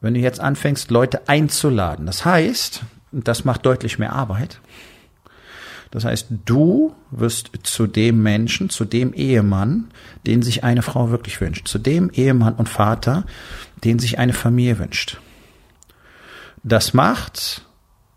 Wenn 0.00 0.14
du 0.14 0.20
jetzt 0.20 0.40
anfängst, 0.40 0.90
Leute 0.90 1.28
einzuladen, 1.28 2.06
das 2.06 2.24
heißt, 2.24 2.82
das 3.12 3.44
macht 3.44 3.64
deutlich 3.66 3.98
mehr 3.98 4.12
Arbeit, 4.12 4.60
das 5.92 6.06
heißt, 6.06 6.28
du 6.46 6.94
wirst 7.10 7.50
zu 7.64 7.86
dem 7.86 8.22
Menschen, 8.22 8.70
zu 8.70 8.86
dem 8.86 9.12
Ehemann, 9.12 9.90
den 10.26 10.40
sich 10.40 10.64
eine 10.64 10.80
Frau 10.80 11.10
wirklich 11.10 11.38
wünscht, 11.40 11.68
zu 11.68 11.78
dem 11.78 12.08
Ehemann 12.08 12.54
und 12.54 12.70
Vater, 12.70 13.26
den 13.84 13.98
sich 13.98 14.18
eine 14.18 14.32
Familie 14.32 14.78
wünscht. 14.78 15.20
Das 16.62 16.94
macht 16.94 17.66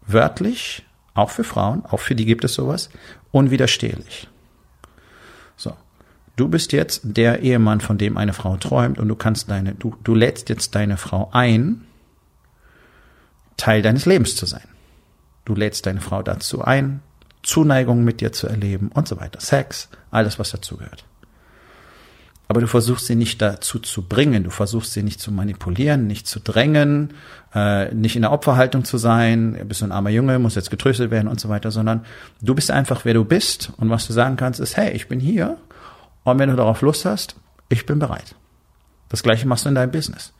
wörtlich, 0.08 0.86
auch 1.14 1.32
für 1.32 1.44
Frauen, 1.44 1.86
auch 1.86 2.00
für 2.00 2.16
die 2.16 2.26
gibt 2.26 2.46
es 2.46 2.54
sowas, 2.54 2.90
unwiderstehlich. 3.32 4.30
So. 5.58 5.76
Du 6.38 6.48
bist 6.48 6.72
jetzt 6.72 7.02
der 7.04 7.42
Ehemann, 7.42 7.82
von 7.82 7.98
dem 7.98 8.18
eine 8.18 8.34
Frau 8.34 8.56
träumt 8.56 9.00
und 9.00 9.10
du 9.10 9.16
kannst 9.16 9.50
deine, 9.50 9.76
du, 9.76 9.98
du 10.02 10.16
lädst 10.16 10.48
jetzt 10.48 10.76
deine 10.76 10.96
Frau 10.96 11.30
ein, 11.34 11.86
Teil 13.58 13.82
deines 13.82 14.06
Lebens 14.06 14.38
zu 14.38 14.46
sein. 14.46 14.68
Du 15.44 15.56
lädst 15.56 15.86
deine 15.86 16.02
Frau 16.02 16.24
dazu 16.24 16.62
ein, 16.62 17.02
Zuneigung 17.46 18.04
mit 18.04 18.22
dir 18.22 18.32
zu 18.32 18.48
erleben 18.48 18.90
und 18.94 19.08
so 19.08 19.20
weiter. 19.20 19.40
Sex, 19.40 19.90
alles, 20.12 20.40
was 20.40 20.52
dazugehört. 20.52 21.06
Aber 22.48 22.62
du 22.62 22.68
versuchst 22.68 23.08
sie 23.08 23.16
nicht 23.16 23.42
dazu 23.42 23.80
zu 23.80 24.04
bringen, 24.04 24.44
du 24.44 24.52
versuchst 24.52 24.94
sie 24.94 25.02
nicht 25.02 25.20
zu 25.20 25.32
manipulieren, 25.32 26.06
nicht 26.06 26.28
zu 26.28 26.40
drängen, 26.40 27.14
äh, 27.56 27.94
nicht 27.94 28.16
in 28.16 28.22
der 28.22 28.32
Opferhaltung 28.32 28.84
zu 28.84 28.98
sein, 28.98 29.60
bist 29.68 29.82
ein 29.82 29.92
armer 29.92 30.12
Junge, 30.12 30.38
muss 30.38 30.54
jetzt 30.56 30.70
getröstet 30.70 31.10
werden 31.10 31.28
und 31.28 31.40
so 31.40 31.50
weiter, 31.50 31.72
sondern 31.72 32.06
du 32.42 32.54
bist 32.54 32.70
einfach, 32.70 33.04
wer 33.04 33.16
du 33.16 33.26
bist 33.26 33.72
und 33.78 33.90
was 33.90 34.06
du 34.06 34.14
sagen 34.14 34.36
kannst 34.36 34.60
ist, 34.60 34.78
hey, 34.78 34.92
ich 34.92 35.08
bin 35.08 35.20
hier 35.20 35.58
und 36.24 36.38
wenn 36.38 36.50
du 36.50 36.56
darauf 36.56 36.82
Lust 36.82 37.06
hast, 37.06 37.36
ich 37.70 37.86
bin 37.88 37.98
bereit. 37.98 38.36
Das 39.10 39.24
gleiche 39.24 39.48
machst 39.48 39.66
du 39.66 39.70
in 39.70 39.76
deinem 39.76 39.92
Business. 39.92 40.34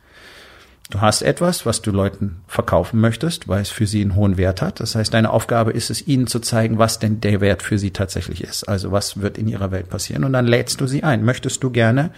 Du 0.88 1.00
hast 1.00 1.22
etwas, 1.22 1.66
was 1.66 1.82
du 1.82 1.90
Leuten 1.90 2.42
verkaufen 2.46 3.00
möchtest, 3.00 3.48
weil 3.48 3.60
es 3.60 3.70
für 3.70 3.88
sie 3.88 4.02
einen 4.02 4.14
hohen 4.14 4.36
Wert 4.36 4.62
hat. 4.62 4.78
Das 4.78 4.94
heißt, 4.94 5.12
deine 5.12 5.30
Aufgabe 5.30 5.72
ist 5.72 5.90
es, 5.90 6.06
ihnen 6.06 6.28
zu 6.28 6.38
zeigen, 6.38 6.78
was 6.78 7.00
denn 7.00 7.20
der 7.20 7.40
Wert 7.40 7.62
für 7.62 7.76
sie 7.78 7.90
tatsächlich 7.90 8.44
ist. 8.44 8.68
Also 8.68 8.92
was 8.92 9.20
wird 9.20 9.36
in 9.36 9.48
ihrer 9.48 9.72
Welt 9.72 9.88
passieren. 9.88 10.22
Und 10.22 10.32
dann 10.32 10.46
lädst 10.46 10.80
du 10.80 10.86
sie 10.86 11.02
ein. 11.02 11.24
Möchtest 11.24 11.64
du 11.64 11.70
gerne 11.70 12.12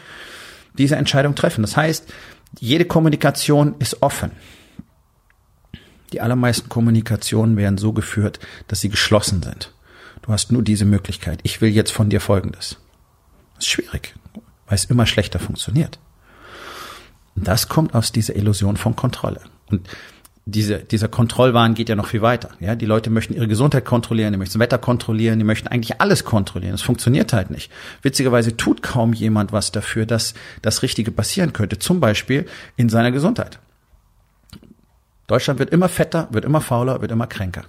diese 0.77 0.97
Entscheidung 0.97 1.35
treffen? 1.35 1.63
Das 1.63 1.79
heißt, 1.79 2.13
jede 2.61 2.85
Kommunikation 2.85 3.75
ist 3.79 4.03
offen. 4.03 4.33
Die 6.13 6.21
allermeisten 6.21 6.69
Kommunikationen 6.69 7.57
werden 7.57 7.79
so 7.79 7.95
geführt, 7.95 8.39
dass 8.67 8.81
sie 8.81 8.91
geschlossen 8.91 9.43
sind. 9.43 9.73
Du 10.23 10.33
hast 10.33 10.53
nur 10.53 10.63
diese 10.63 10.85
Möglichkeit. 10.85 11.41
Ich 11.43 11.63
will 11.63 11.71
jetzt 11.71 11.91
von 11.91 12.11
dir 12.11 12.21
Folgendes. 12.21 12.77
Das 13.55 13.65
ist 13.65 13.71
schwierig, 13.71 14.15
weil 14.67 14.75
es 14.75 14.85
immer 14.85 15.07
schlechter 15.07 15.39
funktioniert. 15.39 15.99
Das 17.45 17.69
kommt 17.69 17.95
aus 17.95 18.13
dieser 18.13 18.37
Illusion 18.37 18.77
von 18.77 18.97
Kontrolle. 18.97 19.41
Und 19.71 19.89
diese, 20.51 20.79
dieser 20.79 21.09
Kontrollwahn 21.09 21.75
geht 21.75 21.91
ja 21.91 21.95
noch 21.95 22.07
viel 22.07 22.23
weiter. 22.23 22.51
Ja, 22.59 22.75
die 22.75 22.87
Leute 22.87 23.11
möchten 23.11 23.35
ihre 23.35 23.49
Gesundheit 23.49 23.85
kontrollieren, 23.85 24.33
die 24.33 24.39
möchten 24.39 24.55
das 24.55 24.61
Wetter 24.61 24.79
kontrollieren, 24.79 25.39
die 25.39 25.45
möchten 25.45 25.69
eigentlich 25.69 26.01
alles 26.01 26.25
kontrollieren. 26.25 26.73
Das 26.73 26.81
funktioniert 26.81 27.35
halt 27.35 27.51
nicht. 27.51 27.71
Witzigerweise 28.01 28.57
tut 28.57 28.83
kaum 28.83 29.13
jemand 29.13 29.53
was 29.53 29.73
dafür, 29.73 30.07
dass 30.07 30.33
das 30.63 30.83
Richtige 30.83 31.11
passieren 31.11 31.53
könnte. 31.53 31.79
Zum 31.79 32.01
Beispiel 32.01 32.47
in 32.77 32.89
seiner 32.89 33.13
Gesundheit. 33.13 33.59
Deutschland 35.27 35.59
wird 35.59 35.69
immer 35.71 35.91
fetter, 35.91 36.29
wird 36.31 36.47
immer 36.47 36.63
fauler, 36.63 37.03
wird 37.03 37.13
immer 37.13 37.27
kränker. 37.27 37.65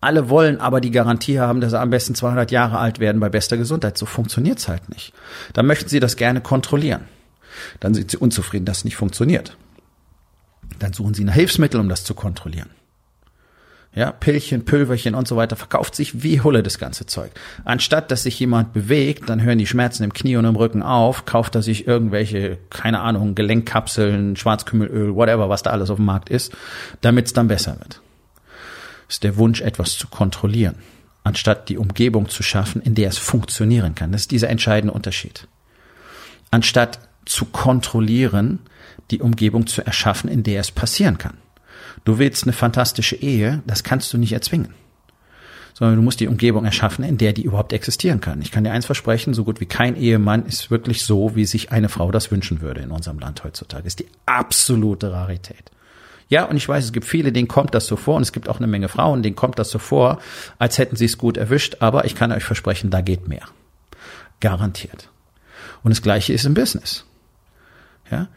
Alle 0.00 0.28
wollen 0.30 0.60
aber 0.60 0.80
die 0.80 0.90
Garantie 0.90 1.38
haben, 1.38 1.60
dass 1.60 1.70
sie 1.70 1.78
am 1.78 1.90
besten 1.90 2.16
200 2.16 2.50
Jahre 2.50 2.78
alt 2.78 2.98
werden 2.98 3.20
bei 3.20 3.28
bester 3.28 3.56
Gesundheit. 3.56 3.96
So 3.96 4.06
funktioniert's 4.06 4.66
halt 4.66 4.88
nicht. 4.88 5.12
Da 5.52 5.62
möchten 5.62 5.88
sie 5.88 6.00
das 6.00 6.16
gerne 6.16 6.40
kontrollieren. 6.40 7.02
Dann 7.80 7.94
sind 7.94 8.10
sie 8.10 8.16
unzufrieden, 8.16 8.64
dass 8.64 8.78
es 8.78 8.84
nicht 8.84 8.96
funktioniert. 8.96 9.56
Dann 10.78 10.92
suchen 10.92 11.14
sie 11.14 11.24
nach 11.24 11.34
Hilfsmittel, 11.34 11.80
um 11.80 11.88
das 11.88 12.04
zu 12.04 12.14
kontrollieren. 12.14 12.70
Ja, 13.92 14.12
Pillchen, 14.12 14.64
Pülverchen 14.64 15.16
und 15.16 15.26
so 15.26 15.36
weiter 15.36 15.56
verkauft 15.56 15.96
sich 15.96 16.22
wie 16.22 16.40
Hulle 16.40 16.62
das 16.62 16.78
ganze 16.78 17.06
Zeug. 17.06 17.32
Anstatt 17.64 18.12
dass 18.12 18.22
sich 18.22 18.38
jemand 18.38 18.72
bewegt, 18.72 19.28
dann 19.28 19.42
hören 19.42 19.58
die 19.58 19.66
Schmerzen 19.66 20.04
im 20.04 20.12
Knie 20.12 20.36
und 20.36 20.44
im 20.44 20.54
Rücken 20.54 20.82
auf, 20.82 21.24
kauft 21.24 21.56
er 21.56 21.62
sich 21.62 21.88
irgendwelche, 21.88 22.58
keine 22.70 23.00
Ahnung, 23.00 23.34
Gelenkkapseln, 23.34 24.36
Schwarzkümmelöl, 24.36 25.16
whatever, 25.16 25.48
was 25.48 25.64
da 25.64 25.70
alles 25.70 25.90
auf 25.90 25.96
dem 25.96 26.04
Markt 26.04 26.30
ist, 26.30 26.52
damit 27.00 27.26
es 27.26 27.32
dann 27.32 27.48
besser 27.48 27.78
wird. 27.80 28.00
Ist 29.08 29.24
der 29.24 29.36
Wunsch, 29.36 29.60
etwas 29.60 29.98
zu 29.98 30.06
kontrollieren, 30.06 30.76
anstatt 31.24 31.68
die 31.68 31.76
Umgebung 31.76 32.28
zu 32.28 32.44
schaffen, 32.44 32.80
in 32.82 32.94
der 32.94 33.08
es 33.08 33.18
funktionieren 33.18 33.96
kann. 33.96 34.12
Das 34.12 34.20
ist 34.20 34.30
dieser 34.30 34.50
entscheidende 34.50 34.94
Unterschied. 34.94 35.48
Anstatt 36.52 37.00
zu 37.30 37.46
kontrollieren, 37.46 38.60
die 39.10 39.20
Umgebung 39.20 39.66
zu 39.66 39.84
erschaffen, 39.84 40.28
in 40.28 40.42
der 40.42 40.60
es 40.60 40.70
passieren 40.70 41.18
kann. 41.18 41.38
Du 42.04 42.18
willst 42.18 42.44
eine 42.44 42.52
fantastische 42.52 43.16
Ehe, 43.16 43.62
das 43.66 43.84
kannst 43.84 44.12
du 44.12 44.18
nicht 44.18 44.32
erzwingen. 44.32 44.74
Sondern 45.74 45.96
du 45.96 46.02
musst 46.02 46.20
die 46.20 46.28
Umgebung 46.28 46.64
erschaffen, 46.64 47.04
in 47.04 47.18
der 47.18 47.32
die 47.32 47.44
überhaupt 47.44 47.72
existieren 47.72 48.20
kann. 48.20 48.42
Ich 48.42 48.50
kann 48.50 48.64
dir 48.64 48.72
eins 48.72 48.86
versprechen, 48.86 49.32
so 49.32 49.44
gut 49.44 49.60
wie 49.60 49.66
kein 49.66 49.96
Ehemann 49.96 50.44
ist 50.44 50.70
wirklich 50.70 51.04
so, 51.04 51.36
wie 51.36 51.44
sich 51.44 51.72
eine 51.72 51.88
Frau 51.88 52.10
das 52.10 52.30
wünschen 52.30 52.60
würde 52.60 52.80
in 52.80 52.90
unserem 52.90 53.18
Land 53.18 53.44
heutzutage. 53.44 53.86
Ist 53.86 54.00
die 54.00 54.08
absolute 54.26 55.12
Rarität. 55.12 55.70
Ja, 56.28 56.44
und 56.44 56.56
ich 56.56 56.68
weiß, 56.68 56.84
es 56.84 56.92
gibt 56.92 57.06
viele, 57.06 57.32
denen 57.32 57.48
kommt 57.48 57.74
das 57.74 57.86
so 57.86 57.96
vor, 57.96 58.16
und 58.16 58.22
es 58.22 58.32
gibt 58.32 58.48
auch 58.48 58.58
eine 58.58 58.66
Menge 58.66 58.88
Frauen, 58.88 59.22
denen 59.22 59.36
kommt 59.36 59.58
das 59.58 59.70
so 59.70 59.78
vor, 59.78 60.20
als 60.58 60.78
hätten 60.78 60.96
sie 60.96 61.06
es 61.06 61.18
gut 61.18 61.36
erwischt, 61.36 61.78
aber 61.80 62.04
ich 62.04 62.14
kann 62.14 62.30
euch 62.30 62.44
versprechen, 62.44 62.90
da 62.90 63.00
geht 63.00 63.26
mehr. 63.26 63.46
Garantiert. 64.38 65.08
Und 65.82 65.90
das 65.90 66.02
Gleiche 66.02 66.32
ist 66.32 66.44
im 66.44 66.54
Business. 66.54 67.04
Ja? 68.10 68.28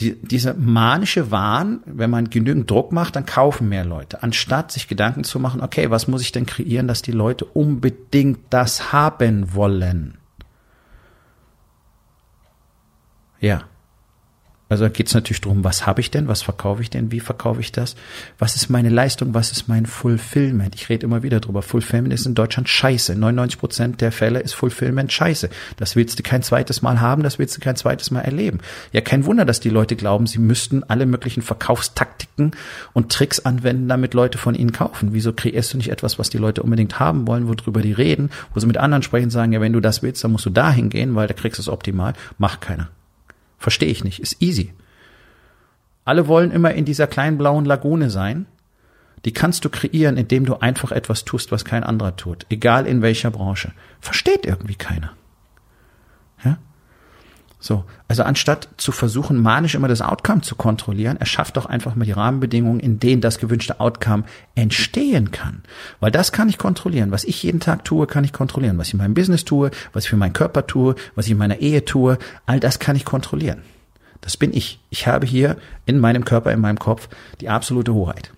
Die, 0.00 0.20
dieser 0.20 0.54
manische 0.54 1.30
Wahn, 1.30 1.80
wenn 1.86 2.10
man 2.10 2.28
genügend 2.28 2.68
Druck 2.68 2.90
macht, 2.90 3.14
dann 3.14 3.26
kaufen 3.26 3.68
mehr 3.68 3.84
Leute, 3.84 4.22
anstatt 4.22 4.72
sich 4.72 4.88
Gedanken 4.88 5.22
zu 5.22 5.38
machen, 5.38 5.60
okay, 5.60 5.90
was 5.90 6.08
muss 6.08 6.22
ich 6.22 6.32
denn 6.32 6.46
kreieren, 6.46 6.88
dass 6.88 7.00
die 7.00 7.12
Leute 7.12 7.44
unbedingt 7.44 8.40
das 8.50 8.92
haben 8.92 9.54
wollen? 9.54 10.18
Ja. 13.40 13.64
Also 14.74 14.90
geht 14.90 15.06
es 15.06 15.14
natürlich 15.14 15.40
darum, 15.40 15.62
was 15.62 15.86
habe 15.86 16.00
ich 16.00 16.10
denn, 16.10 16.26
was 16.26 16.42
verkaufe 16.42 16.82
ich 16.82 16.90
denn, 16.90 17.12
wie 17.12 17.20
verkaufe 17.20 17.60
ich 17.60 17.70
das, 17.70 17.94
was 18.40 18.56
ist 18.56 18.70
meine 18.70 18.88
Leistung, 18.88 19.32
was 19.32 19.52
ist 19.52 19.68
mein 19.68 19.86
Fulfillment. 19.86 20.74
Ich 20.74 20.88
rede 20.88 21.06
immer 21.06 21.22
wieder 21.22 21.38
drüber. 21.38 21.62
Fulfillment 21.62 22.12
ist 22.12 22.26
in 22.26 22.34
Deutschland 22.34 22.68
scheiße. 22.68 23.14
99 23.14 23.60
Prozent 23.60 24.00
der 24.00 24.10
Fälle 24.10 24.40
ist 24.40 24.52
Fulfillment 24.52 25.12
scheiße. 25.12 25.48
Das 25.76 25.94
willst 25.94 26.18
du 26.18 26.24
kein 26.24 26.42
zweites 26.42 26.82
Mal 26.82 27.00
haben, 27.00 27.22
das 27.22 27.38
willst 27.38 27.56
du 27.56 27.60
kein 27.60 27.76
zweites 27.76 28.10
Mal 28.10 28.22
erleben. 28.22 28.58
Ja, 28.90 29.00
kein 29.00 29.26
Wunder, 29.26 29.44
dass 29.44 29.60
die 29.60 29.70
Leute 29.70 29.94
glauben, 29.94 30.26
sie 30.26 30.40
müssten 30.40 30.82
alle 30.82 31.06
möglichen 31.06 31.42
Verkaufstaktiken 31.42 32.50
und 32.94 33.12
Tricks 33.12 33.38
anwenden, 33.38 33.86
damit 33.86 34.12
Leute 34.12 34.38
von 34.38 34.56
ihnen 34.56 34.72
kaufen. 34.72 35.10
Wieso 35.12 35.32
kreierst 35.32 35.72
du 35.72 35.76
nicht 35.76 35.92
etwas, 35.92 36.18
was 36.18 36.30
die 36.30 36.38
Leute 36.38 36.64
unbedingt 36.64 36.98
haben 36.98 37.28
wollen, 37.28 37.46
worüber 37.46 37.80
die 37.80 37.92
reden, 37.92 38.30
wo 38.52 38.58
sie 38.58 38.66
mit 38.66 38.78
anderen 38.78 39.04
sprechen, 39.04 39.30
sagen, 39.30 39.52
ja, 39.52 39.60
wenn 39.60 39.72
du 39.72 39.78
das 39.78 40.02
willst, 40.02 40.24
dann 40.24 40.32
musst 40.32 40.46
du 40.46 40.50
dahin 40.50 40.90
gehen, 40.90 41.14
weil 41.14 41.28
da 41.28 41.34
kriegst 41.34 41.58
du 41.58 41.62
es 41.62 41.68
optimal. 41.68 42.14
Macht 42.38 42.60
keiner. 42.60 42.88
Verstehe 43.64 43.88
ich 43.88 44.04
nicht. 44.04 44.18
Ist 44.18 44.42
easy. 44.42 44.74
Alle 46.04 46.28
wollen 46.28 46.50
immer 46.50 46.74
in 46.74 46.84
dieser 46.84 47.06
kleinen 47.06 47.38
blauen 47.38 47.64
Lagune 47.64 48.10
sein. 48.10 48.44
Die 49.24 49.32
kannst 49.32 49.64
du 49.64 49.70
kreieren, 49.70 50.18
indem 50.18 50.44
du 50.44 50.56
einfach 50.56 50.92
etwas 50.92 51.24
tust, 51.24 51.50
was 51.50 51.64
kein 51.64 51.82
anderer 51.82 52.14
tut. 52.14 52.44
Egal 52.50 52.86
in 52.86 53.00
welcher 53.00 53.30
Branche. 53.30 53.72
Versteht 54.00 54.44
irgendwie 54.44 54.74
keiner. 54.74 55.14
Ja? 56.44 56.58
So. 57.64 57.86
Also 58.08 58.24
anstatt 58.24 58.68
zu 58.76 58.92
versuchen, 58.92 59.40
manisch 59.40 59.74
immer 59.74 59.88
das 59.88 60.02
Outcome 60.02 60.42
zu 60.42 60.54
kontrollieren, 60.54 61.16
erschafft 61.16 61.56
doch 61.56 61.64
einfach 61.64 61.94
mal 61.94 62.04
die 62.04 62.12
Rahmenbedingungen, 62.12 62.78
in 62.78 63.00
denen 63.00 63.22
das 63.22 63.38
gewünschte 63.38 63.80
Outcome 63.80 64.24
entstehen 64.54 65.30
kann. 65.30 65.62
Weil 65.98 66.10
das 66.10 66.30
kann 66.30 66.50
ich 66.50 66.58
kontrollieren. 66.58 67.10
Was 67.10 67.24
ich 67.24 67.42
jeden 67.42 67.60
Tag 67.60 67.86
tue, 67.86 68.06
kann 68.06 68.22
ich 68.22 68.34
kontrollieren. 68.34 68.76
Was 68.76 68.88
ich 68.88 68.92
in 68.92 68.98
meinem 68.98 69.14
Business 69.14 69.46
tue, 69.46 69.70
was 69.94 70.04
ich 70.04 70.10
für 70.10 70.18
meinen 70.18 70.34
Körper 70.34 70.66
tue, 70.66 70.94
was 71.14 71.24
ich 71.24 71.32
in 71.32 71.38
meiner 71.38 71.60
Ehe 71.60 71.86
tue, 71.86 72.18
all 72.44 72.60
das 72.60 72.80
kann 72.80 72.96
ich 72.96 73.06
kontrollieren. 73.06 73.62
Das 74.20 74.36
bin 74.36 74.52
ich. 74.52 74.78
Ich 74.90 75.06
habe 75.06 75.24
hier 75.24 75.56
in 75.86 76.00
meinem 76.00 76.26
Körper, 76.26 76.52
in 76.52 76.60
meinem 76.60 76.78
Kopf 76.78 77.08
die 77.40 77.48
absolute 77.48 77.94
Hoheit. 77.94 78.30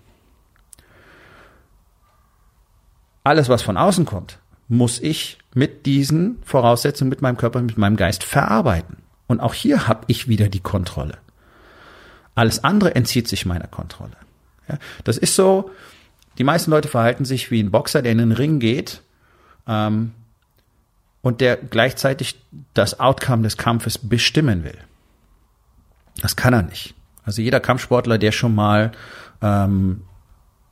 Alles, 3.25 3.49
was 3.49 3.61
von 3.61 3.75
außen 3.75 4.05
kommt, 4.05 4.39
muss 4.69 5.01
ich 5.01 5.37
mit 5.53 5.85
diesen 5.85 6.37
Voraussetzungen, 6.45 7.09
mit 7.09 7.21
meinem 7.21 7.35
Körper, 7.35 7.61
mit 7.61 7.77
meinem 7.77 7.97
Geist 7.97 8.23
verarbeiten. 8.23 8.99
Und 9.27 9.39
auch 9.39 9.53
hier 9.53 9.87
habe 9.87 10.05
ich 10.07 10.27
wieder 10.27 10.49
die 10.49 10.61
Kontrolle. 10.61 11.17
Alles 12.35 12.63
andere 12.63 12.95
entzieht 12.95 13.27
sich 13.27 13.45
meiner 13.45 13.67
Kontrolle. 13.67 14.15
Ja, 14.69 14.77
das 15.03 15.17
ist 15.17 15.35
so, 15.35 15.71
die 16.37 16.43
meisten 16.43 16.71
Leute 16.71 16.87
verhalten 16.87 17.25
sich 17.25 17.51
wie 17.51 17.61
ein 17.61 17.71
Boxer, 17.71 18.01
der 18.01 18.11
in 18.11 18.19
den 18.19 18.31
Ring 18.31 18.59
geht 18.59 19.01
ähm, 19.67 20.13
und 21.21 21.41
der 21.41 21.57
gleichzeitig 21.57 22.39
das 22.73 22.99
Outcome 22.99 23.43
des 23.43 23.57
Kampfes 23.57 23.97
bestimmen 23.97 24.63
will. 24.63 24.77
Das 26.21 26.35
kann 26.35 26.53
er 26.53 26.63
nicht. 26.63 26.93
Also 27.23 27.41
jeder 27.41 27.59
Kampfsportler, 27.59 28.17
der 28.17 28.31
schon 28.31 28.55
mal 28.55 28.91
ähm, 29.41 30.01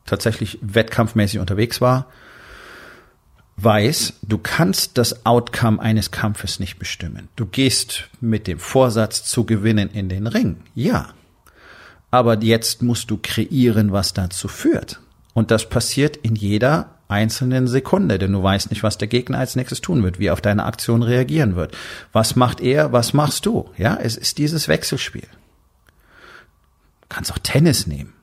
tatsächlich 0.05 0.59
wettkampfmäßig 0.61 1.39
unterwegs 1.39 1.81
war, 1.81 2.07
weiß, 3.57 4.13
du 4.21 4.37
kannst 4.37 4.97
das 4.97 5.25
Outcome 5.25 5.81
eines 5.81 6.11
Kampfes 6.11 6.59
nicht 6.59 6.77
bestimmen. 6.77 7.29
Du 7.35 7.45
gehst 7.45 8.09
mit 8.19 8.47
dem 8.47 8.59
Vorsatz 8.59 9.23
zu 9.23 9.45
gewinnen 9.45 9.89
in 9.89 10.09
den 10.09 10.27
Ring. 10.27 10.57
Ja. 10.73 11.09
Aber 12.11 12.41
jetzt 12.41 12.81
musst 12.81 13.11
du 13.11 13.19
kreieren, 13.21 13.91
was 13.91 14.13
dazu 14.13 14.47
führt. 14.47 14.99
Und 15.33 15.51
das 15.51 15.69
passiert 15.69 16.17
in 16.17 16.35
jeder 16.35 16.91
einzelnen 17.07 17.67
Sekunde, 17.67 18.17
denn 18.17 18.31
du 18.31 18.41
weißt 18.41 18.69
nicht, 18.69 18.83
was 18.83 18.97
der 18.97 19.07
Gegner 19.07 19.39
als 19.39 19.55
nächstes 19.55 19.81
tun 19.81 20.03
wird, 20.03 20.19
wie 20.19 20.27
er 20.27 20.33
auf 20.33 20.41
deine 20.41 20.65
Aktion 20.65 21.03
reagieren 21.03 21.55
wird. 21.55 21.77
Was 22.11 22.35
macht 22.35 22.61
er, 22.61 22.91
was 22.91 23.13
machst 23.13 23.45
du? 23.45 23.69
Ja, 23.77 23.95
es 23.95 24.17
ist 24.17 24.37
dieses 24.37 24.67
Wechselspiel 24.67 25.27
kannst 27.15 27.31
auch 27.31 27.39
Tennis 27.39 27.87
nehmen. 27.87 28.13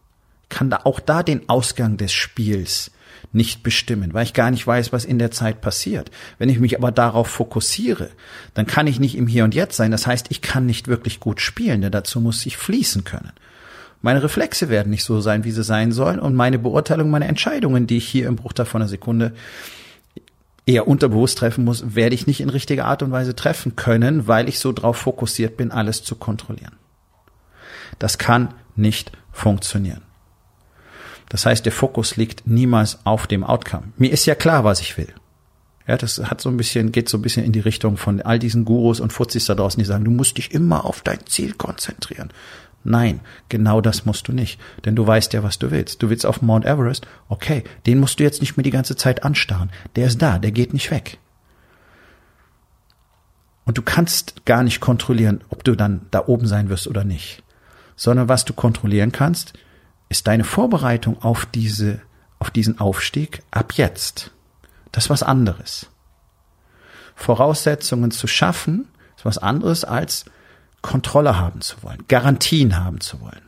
Kann 0.50 0.68
da 0.68 0.80
auch 0.84 1.00
da 1.00 1.22
den 1.22 1.48
Ausgang 1.48 1.96
des 1.96 2.12
Spiels 2.12 2.90
nicht 3.32 3.62
bestimmen, 3.62 4.12
weil 4.12 4.24
ich 4.24 4.34
gar 4.34 4.50
nicht 4.50 4.66
weiß, 4.66 4.92
was 4.92 5.04
in 5.04 5.18
der 5.18 5.30
Zeit 5.30 5.60
passiert. 5.60 6.10
Wenn 6.38 6.48
ich 6.48 6.60
mich 6.60 6.76
aber 6.76 6.92
darauf 6.92 7.28
fokussiere, 7.28 8.10
dann 8.54 8.66
kann 8.66 8.86
ich 8.86 9.00
nicht 9.00 9.16
im 9.16 9.26
Hier 9.26 9.44
und 9.44 9.54
Jetzt 9.54 9.76
sein. 9.76 9.90
Das 9.90 10.06
heißt, 10.06 10.26
ich 10.30 10.42
kann 10.42 10.66
nicht 10.66 10.88
wirklich 10.88 11.18
gut 11.18 11.40
spielen, 11.40 11.80
denn 11.80 11.92
dazu 11.92 12.20
muss 12.20 12.44
ich 12.44 12.56
fließen 12.56 13.04
können. 13.04 13.32
Meine 14.02 14.22
Reflexe 14.22 14.68
werden 14.68 14.90
nicht 14.90 15.04
so 15.04 15.20
sein, 15.20 15.44
wie 15.44 15.52
sie 15.52 15.62
sein 15.62 15.92
sollen 15.92 16.18
und 16.18 16.34
meine 16.34 16.58
Beurteilung, 16.58 17.08
meine 17.08 17.28
Entscheidungen, 17.28 17.86
die 17.86 17.98
ich 17.98 18.08
hier 18.08 18.26
im 18.26 18.36
Bruchteil 18.36 18.66
von 18.66 18.82
einer 18.82 18.88
Sekunde 18.88 19.32
eher 20.66 20.86
unterbewusst 20.88 21.38
treffen 21.38 21.64
muss, 21.64 21.94
werde 21.94 22.14
ich 22.14 22.26
nicht 22.26 22.40
in 22.40 22.50
richtiger 22.50 22.84
Art 22.84 23.02
und 23.02 23.12
Weise 23.12 23.34
treffen 23.34 23.76
können, 23.76 24.26
weil 24.26 24.48
ich 24.48 24.58
so 24.58 24.72
drauf 24.72 24.96
fokussiert 24.96 25.56
bin, 25.56 25.70
alles 25.70 26.02
zu 26.02 26.16
kontrollieren. 26.16 26.76
Das 27.98 28.18
kann 28.18 28.54
nicht 28.74 29.12
funktionieren. 29.32 30.02
Das 31.32 31.46
heißt, 31.46 31.64
der 31.64 31.72
Fokus 31.72 32.18
liegt 32.18 32.46
niemals 32.46 32.98
auf 33.06 33.26
dem 33.26 33.42
Outcome. 33.42 33.84
Mir 33.96 34.12
ist 34.12 34.26
ja 34.26 34.34
klar, 34.34 34.64
was 34.64 34.82
ich 34.82 34.98
will. 34.98 35.08
Ja, 35.86 35.96
das 35.96 36.18
hat 36.18 36.42
so 36.42 36.50
ein 36.50 36.58
bisschen, 36.58 36.92
geht 36.92 37.08
so 37.08 37.16
ein 37.16 37.22
bisschen 37.22 37.42
in 37.42 37.52
die 37.52 37.60
Richtung 37.60 37.96
von 37.96 38.20
all 38.20 38.38
diesen 38.38 38.66
Gurus 38.66 39.00
und 39.00 39.14
Fuzis 39.14 39.46
da 39.46 39.54
draußen, 39.54 39.78
die 39.78 39.86
sagen, 39.86 40.04
du 40.04 40.10
musst 40.10 40.36
dich 40.36 40.52
immer 40.52 40.84
auf 40.84 41.00
dein 41.00 41.24
Ziel 41.24 41.54
konzentrieren. 41.54 42.28
Nein, 42.84 43.20
genau 43.48 43.80
das 43.80 44.04
musst 44.04 44.28
du 44.28 44.32
nicht, 44.32 44.60
denn 44.84 44.94
du 44.94 45.06
weißt 45.06 45.32
ja, 45.32 45.42
was 45.42 45.58
du 45.58 45.70
willst. 45.70 46.02
Du 46.02 46.10
willst 46.10 46.26
auf 46.26 46.42
Mount 46.42 46.66
Everest, 46.66 47.06
okay, 47.30 47.64
den 47.86 47.98
musst 47.98 48.20
du 48.20 48.24
jetzt 48.24 48.42
nicht 48.42 48.58
mehr 48.58 48.64
die 48.64 48.70
ganze 48.70 48.96
Zeit 48.96 49.24
anstarren. 49.24 49.70
Der 49.96 50.08
ist 50.08 50.20
da, 50.20 50.38
der 50.38 50.50
geht 50.50 50.74
nicht 50.74 50.90
weg. 50.90 51.16
Und 53.64 53.78
du 53.78 53.82
kannst 53.82 54.44
gar 54.44 54.62
nicht 54.62 54.80
kontrollieren, 54.80 55.42
ob 55.48 55.64
du 55.64 55.76
dann 55.76 56.02
da 56.10 56.26
oben 56.26 56.46
sein 56.46 56.68
wirst 56.68 56.88
oder 56.88 57.04
nicht 57.04 57.42
sondern 57.96 58.28
was 58.28 58.44
du 58.44 58.52
kontrollieren 58.52 59.12
kannst, 59.12 59.52
ist 60.12 60.26
deine 60.26 60.44
Vorbereitung 60.44 61.22
auf 61.22 61.46
diese, 61.46 62.00
auf 62.38 62.50
diesen 62.50 62.78
Aufstieg 62.78 63.42
ab 63.50 63.72
jetzt. 63.72 64.30
Das 64.92 65.04
ist 65.04 65.10
was 65.10 65.22
anderes. 65.22 65.86
Voraussetzungen 67.16 68.10
zu 68.10 68.26
schaffen, 68.26 68.88
ist 69.16 69.24
was 69.24 69.38
anderes 69.38 69.84
als 69.84 70.26
Kontrolle 70.82 71.38
haben 71.40 71.62
zu 71.62 71.82
wollen, 71.82 72.04
Garantien 72.08 72.78
haben 72.78 73.00
zu 73.00 73.22
wollen. 73.22 73.40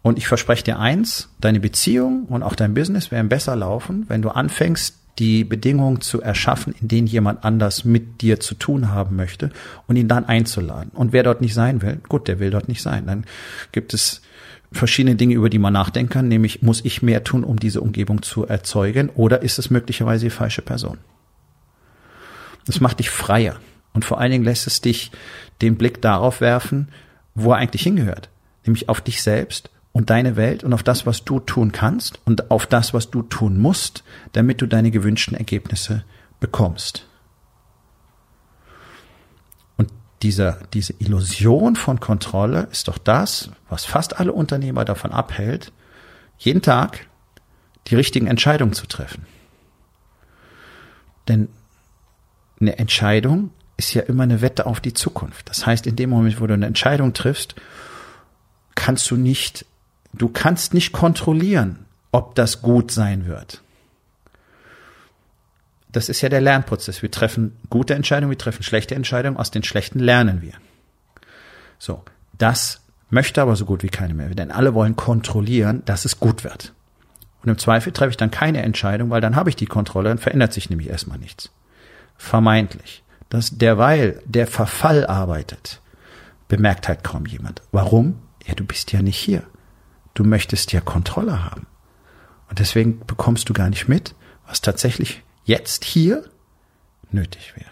Und 0.00 0.16
ich 0.16 0.26
verspreche 0.26 0.64
dir 0.64 0.78
eins, 0.78 1.28
deine 1.38 1.60
Beziehung 1.60 2.24
und 2.26 2.42
auch 2.42 2.54
dein 2.54 2.72
Business 2.72 3.10
werden 3.10 3.28
besser 3.28 3.56
laufen, 3.56 4.06
wenn 4.08 4.22
du 4.22 4.30
anfängst, 4.30 4.96
die 5.18 5.44
Bedingungen 5.44 6.00
zu 6.00 6.22
erschaffen, 6.22 6.74
in 6.80 6.88
denen 6.88 7.06
jemand 7.06 7.44
anders 7.44 7.84
mit 7.84 8.22
dir 8.22 8.40
zu 8.40 8.54
tun 8.54 8.90
haben 8.90 9.16
möchte 9.16 9.50
und 9.86 9.96
ihn 9.96 10.08
dann 10.08 10.24
einzuladen. 10.24 10.90
Und 10.94 11.12
wer 11.12 11.22
dort 11.22 11.40
nicht 11.40 11.54
sein 11.54 11.82
will, 11.82 12.00
gut, 12.08 12.28
der 12.28 12.38
will 12.38 12.50
dort 12.50 12.68
nicht 12.68 12.82
sein. 12.82 13.06
Dann 13.06 13.24
gibt 13.72 13.94
es 13.94 14.22
verschiedene 14.70 15.16
Dinge, 15.16 15.34
über 15.34 15.50
die 15.50 15.58
man 15.58 15.72
nachdenken 15.72 16.12
kann, 16.12 16.28
nämlich 16.28 16.62
muss 16.62 16.84
ich 16.84 17.02
mehr 17.02 17.24
tun, 17.24 17.42
um 17.42 17.58
diese 17.58 17.80
Umgebung 17.80 18.22
zu 18.22 18.46
erzeugen 18.46 19.08
oder 19.10 19.42
ist 19.42 19.58
es 19.58 19.70
möglicherweise 19.70 20.26
die 20.26 20.30
falsche 20.30 20.62
Person? 20.62 20.98
Das 22.66 22.80
macht 22.80 22.98
dich 22.98 23.10
freier 23.10 23.56
und 23.94 24.04
vor 24.04 24.20
allen 24.20 24.30
Dingen 24.30 24.44
lässt 24.44 24.66
es 24.66 24.80
dich 24.80 25.10
den 25.62 25.76
Blick 25.76 26.02
darauf 26.02 26.40
werfen, 26.40 26.88
wo 27.34 27.52
er 27.52 27.56
eigentlich 27.58 27.82
hingehört, 27.82 28.28
nämlich 28.66 28.88
auf 28.88 29.00
dich 29.00 29.22
selbst 29.22 29.70
und 29.98 30.10
deine 30.10 30.36
Welt 30.36 30.62
und 30.62 30.72
auf 30.74 30.84
das, 30.84 31.06
was 31.06 31.24
du 31.24 31.40
tun 31.40 31.72
kannst 31.72 32.20
und 32.24 32.52
auf 32.52 32.68
das, 32.68 32.94
was 32.94 33.10
du 33.10 33.22
tun 33.22 33.58
musst, 33.58 34.04
damit 34.30 34.62
du 34.62 34.66
deine 34.66 34.92
gewünschten 34.92 35.36
Ergebnisse 35.36 36.04
bekommst. 36.38 37.04
Und 39.76 39.90
dieser, 40.22 40.60
diese 40.72 40.94
Illusion 41.00 41.74
von 41.74 41.98
Kontrolle 41.98 42.68
ist 42.70 42.86
doch 42.86 42.96
das, 42.96 43.50
was 43.68 43.84
fast 43.86 44.20
alle 44.20 44.32
Unternehmer 44.32 44.84
davon 44.84 45.10
abhält, 45.10 45.72
jeden 46.38 46.62
Tag 46.62 47.08
die 47.88 47.96
richtigen 47.96 48.28
Entscheidungen 48.28 48.74
zu 48.74 48.86
treffen. 48.86 49.26
Denn 51.26 51.48
eine 52.60 52.78
Entscheidung 52.78 53.50
ist 53.76 53.94
ja 53.94 54.02
immer 54.02 54.22
eine 54.22 54.42
Wette 54.42 54.66
auf 54.66 54.78
die 54.78 54.94
Zukunft. 54.94 55.48
Das 55.48 55.66
heißt, 55.66 55.88
in 55.88 55.96
dem 55.96 56.10
Moment, 56.10 56.40
wo 56.40 56.46
du 56.46 56.54
eine 56.54 56.66
Entscheidung 56.66 57.14
triffst, 57.14 57.56
kannst 58.76 59.10
du 59.10 59.16
nicht 59.16 59.66
Du 60.12 60.28
kannst 60.28 60.74
nicht 60.74 60.92
kontrollieren, 60.92 61.86
ob 62.12 62.34
das 62.34 62.62
gut 62.62 62.90
sein 62.90 63.26
wird. 63.26 63.62
Das 65.90 66.08
ist 66.08 66.20
ja 66.20 66.28
der 66.28 66.40
Lernprozess. 66.40 67.02
Wir 67.02 67.10
treffen 67.10 67.56
gute 67.70 67.94
Entscheidungen, 67.94 68.30
wir 68.30 68.38
treffen 68.38 68.62
schlechte 68.62 68.94
Entscheidungen, 68.94 69.36
aus 69.36 69.50
den 69.50 69.62
schlechten 69.62 69.98
lernen 69.98 70.42
wir. 70.42 70.52
So, 71.78 72.02
das 72.36 72.80
möchte 73.10 73.40
aber 73.40 73.56
so 73.56 73.64
gut 73.64 73.82
wie 73.82 73.88
keine 73.88 74.14
mehr, 74.14 74.28
denn 74.34 74.50
alle 74.50 74.74
wollen 74.74 74.96
kontrollieren, 74.96 75.82
dass 75.86 76.04
es 76.04 76.20
gut 76.20 76.44
wird. 76.44 76.72
Und 77.42 77.48
im 77.48 77.58
Zweifel 77.58 77.92
treffe 77.92 78.10
ich 78.10 78.16
dann 78.16 78.30
keine 78.30 78.62
Entscheidung, 78.62 79.10
weil 79.10 79.20
dann 79.20 79.36
habe 79.36 79.48
ich 79.48 79.56
die 79.56 79.66
Kontrolle 79.66 80.10
und 80.10 80.20
verändert 80.20 80.52
sich 80.52 80.70
nämlich 80.70 80.88
erstmal 80.88 81.18
nichts. 81.18 81.50
Vermeintlich. 82.16 83.02
Dass 83.30 83.56
derweil 83.58 84.20
der 84.24 84.46
Verfall 84.46 85.06
arbeitet, 85.06 85.80
bemerkt 86.48 86.88
halt 86.88 87.04
kaum 87.04 87.26
jemand. 87.26 87.62
Warum? 87.72 88.16
Ja, 88.46 88.54
du 88.54 88.64
bist 88.64 88.92
ja 88.92 89.02
nicht 89.02 89.18
hier. 89.18 89.44
Du 90.18 90.24
möchtest 90.24 90.72
ja 90.72 90.80
Kontrolle 90.80 91.44
haben. 91.44 91.68
Und 92.50 92.58
deswegen 92.58 93.06
bekommst 93.06 93.48
du 93.48 93.52
gar 93.52 93.70
nicht 93.70 93.86
mit, 93.86 94.16
was 94.48 94.60
tatsächlich 94.60 95.22
jetzt 95.44 95.84
hier 95.84 96.24
nötig 97.12 97.54
wäre. 97.54 97.70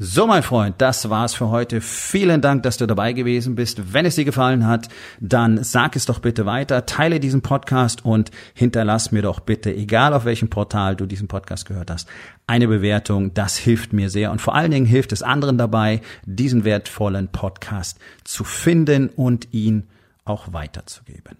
So, 0.00 0.26
mein 0.26 0.42
Freund, 0.42 0.74
das 0.78 1.08
war's 1.08 1.34
für 1.34 1.50
heute. 1.50 1.80
Vielen 1.80 2.40
Dank, 2.40 2.64
dass 2.64 2.76
du 2.76 2.86
dabei 2.86 3.12
gewesen 3.12 3.54
bist. 3.54 3.92
Wenn 3.92 4.04
es 4.04 4.16
dir 4.16 4.24
gefallen 4.24 4.66
hat, 4.66 4.88
dann 5.20 5.62
sag 5.62 5.94
es 5.94 6.06
doch 6.06 6.18
bitte 6.18 6.44
weiter, 6.44 6.86
teile 6.86 7.20
diesen 7.20 7.42
Podcast 7.42 8.04
und 8.04 8.32
hinterlass 8.54 9.12
mir 9.12 9.22
doch 9.22 9.38
bitte, 9.38 9.72
egal 9.72 10.12
auf 10.12 10.24
welchem 10.24 10.50
Portal 10.50 10.96
du 10.96 11.06
diesen 11.06 11.28
Podcast 11.28 11.66
gehört 11.66 11.92
hast, 11.92 12.08
eine 12.48 12.66
Bewertung. 12.66 13.32
Das 13.32 13.56
hilft 13.56 13.92
mir 13.92 14.10
sehr 14.10 14.32
und 14.32 14.40
vor 14.40 14.56
allen 14.56 14.72
Dingen 14.72 14.86
hilft 14.86 15.12
es 15.12 15.22
anderen 15.22 15.56
dabei, 15.56 16.00
diesen 16.26 16.64
wertvollen 16.64 17.28
Podcast 17.28 18.00
zu 18.24 18.42
finden 18.42 19.08
und 19.08 19.52
ihn 19.52 19.86
auch 20.30 20.52
weiterzugeben. 20.52 21.36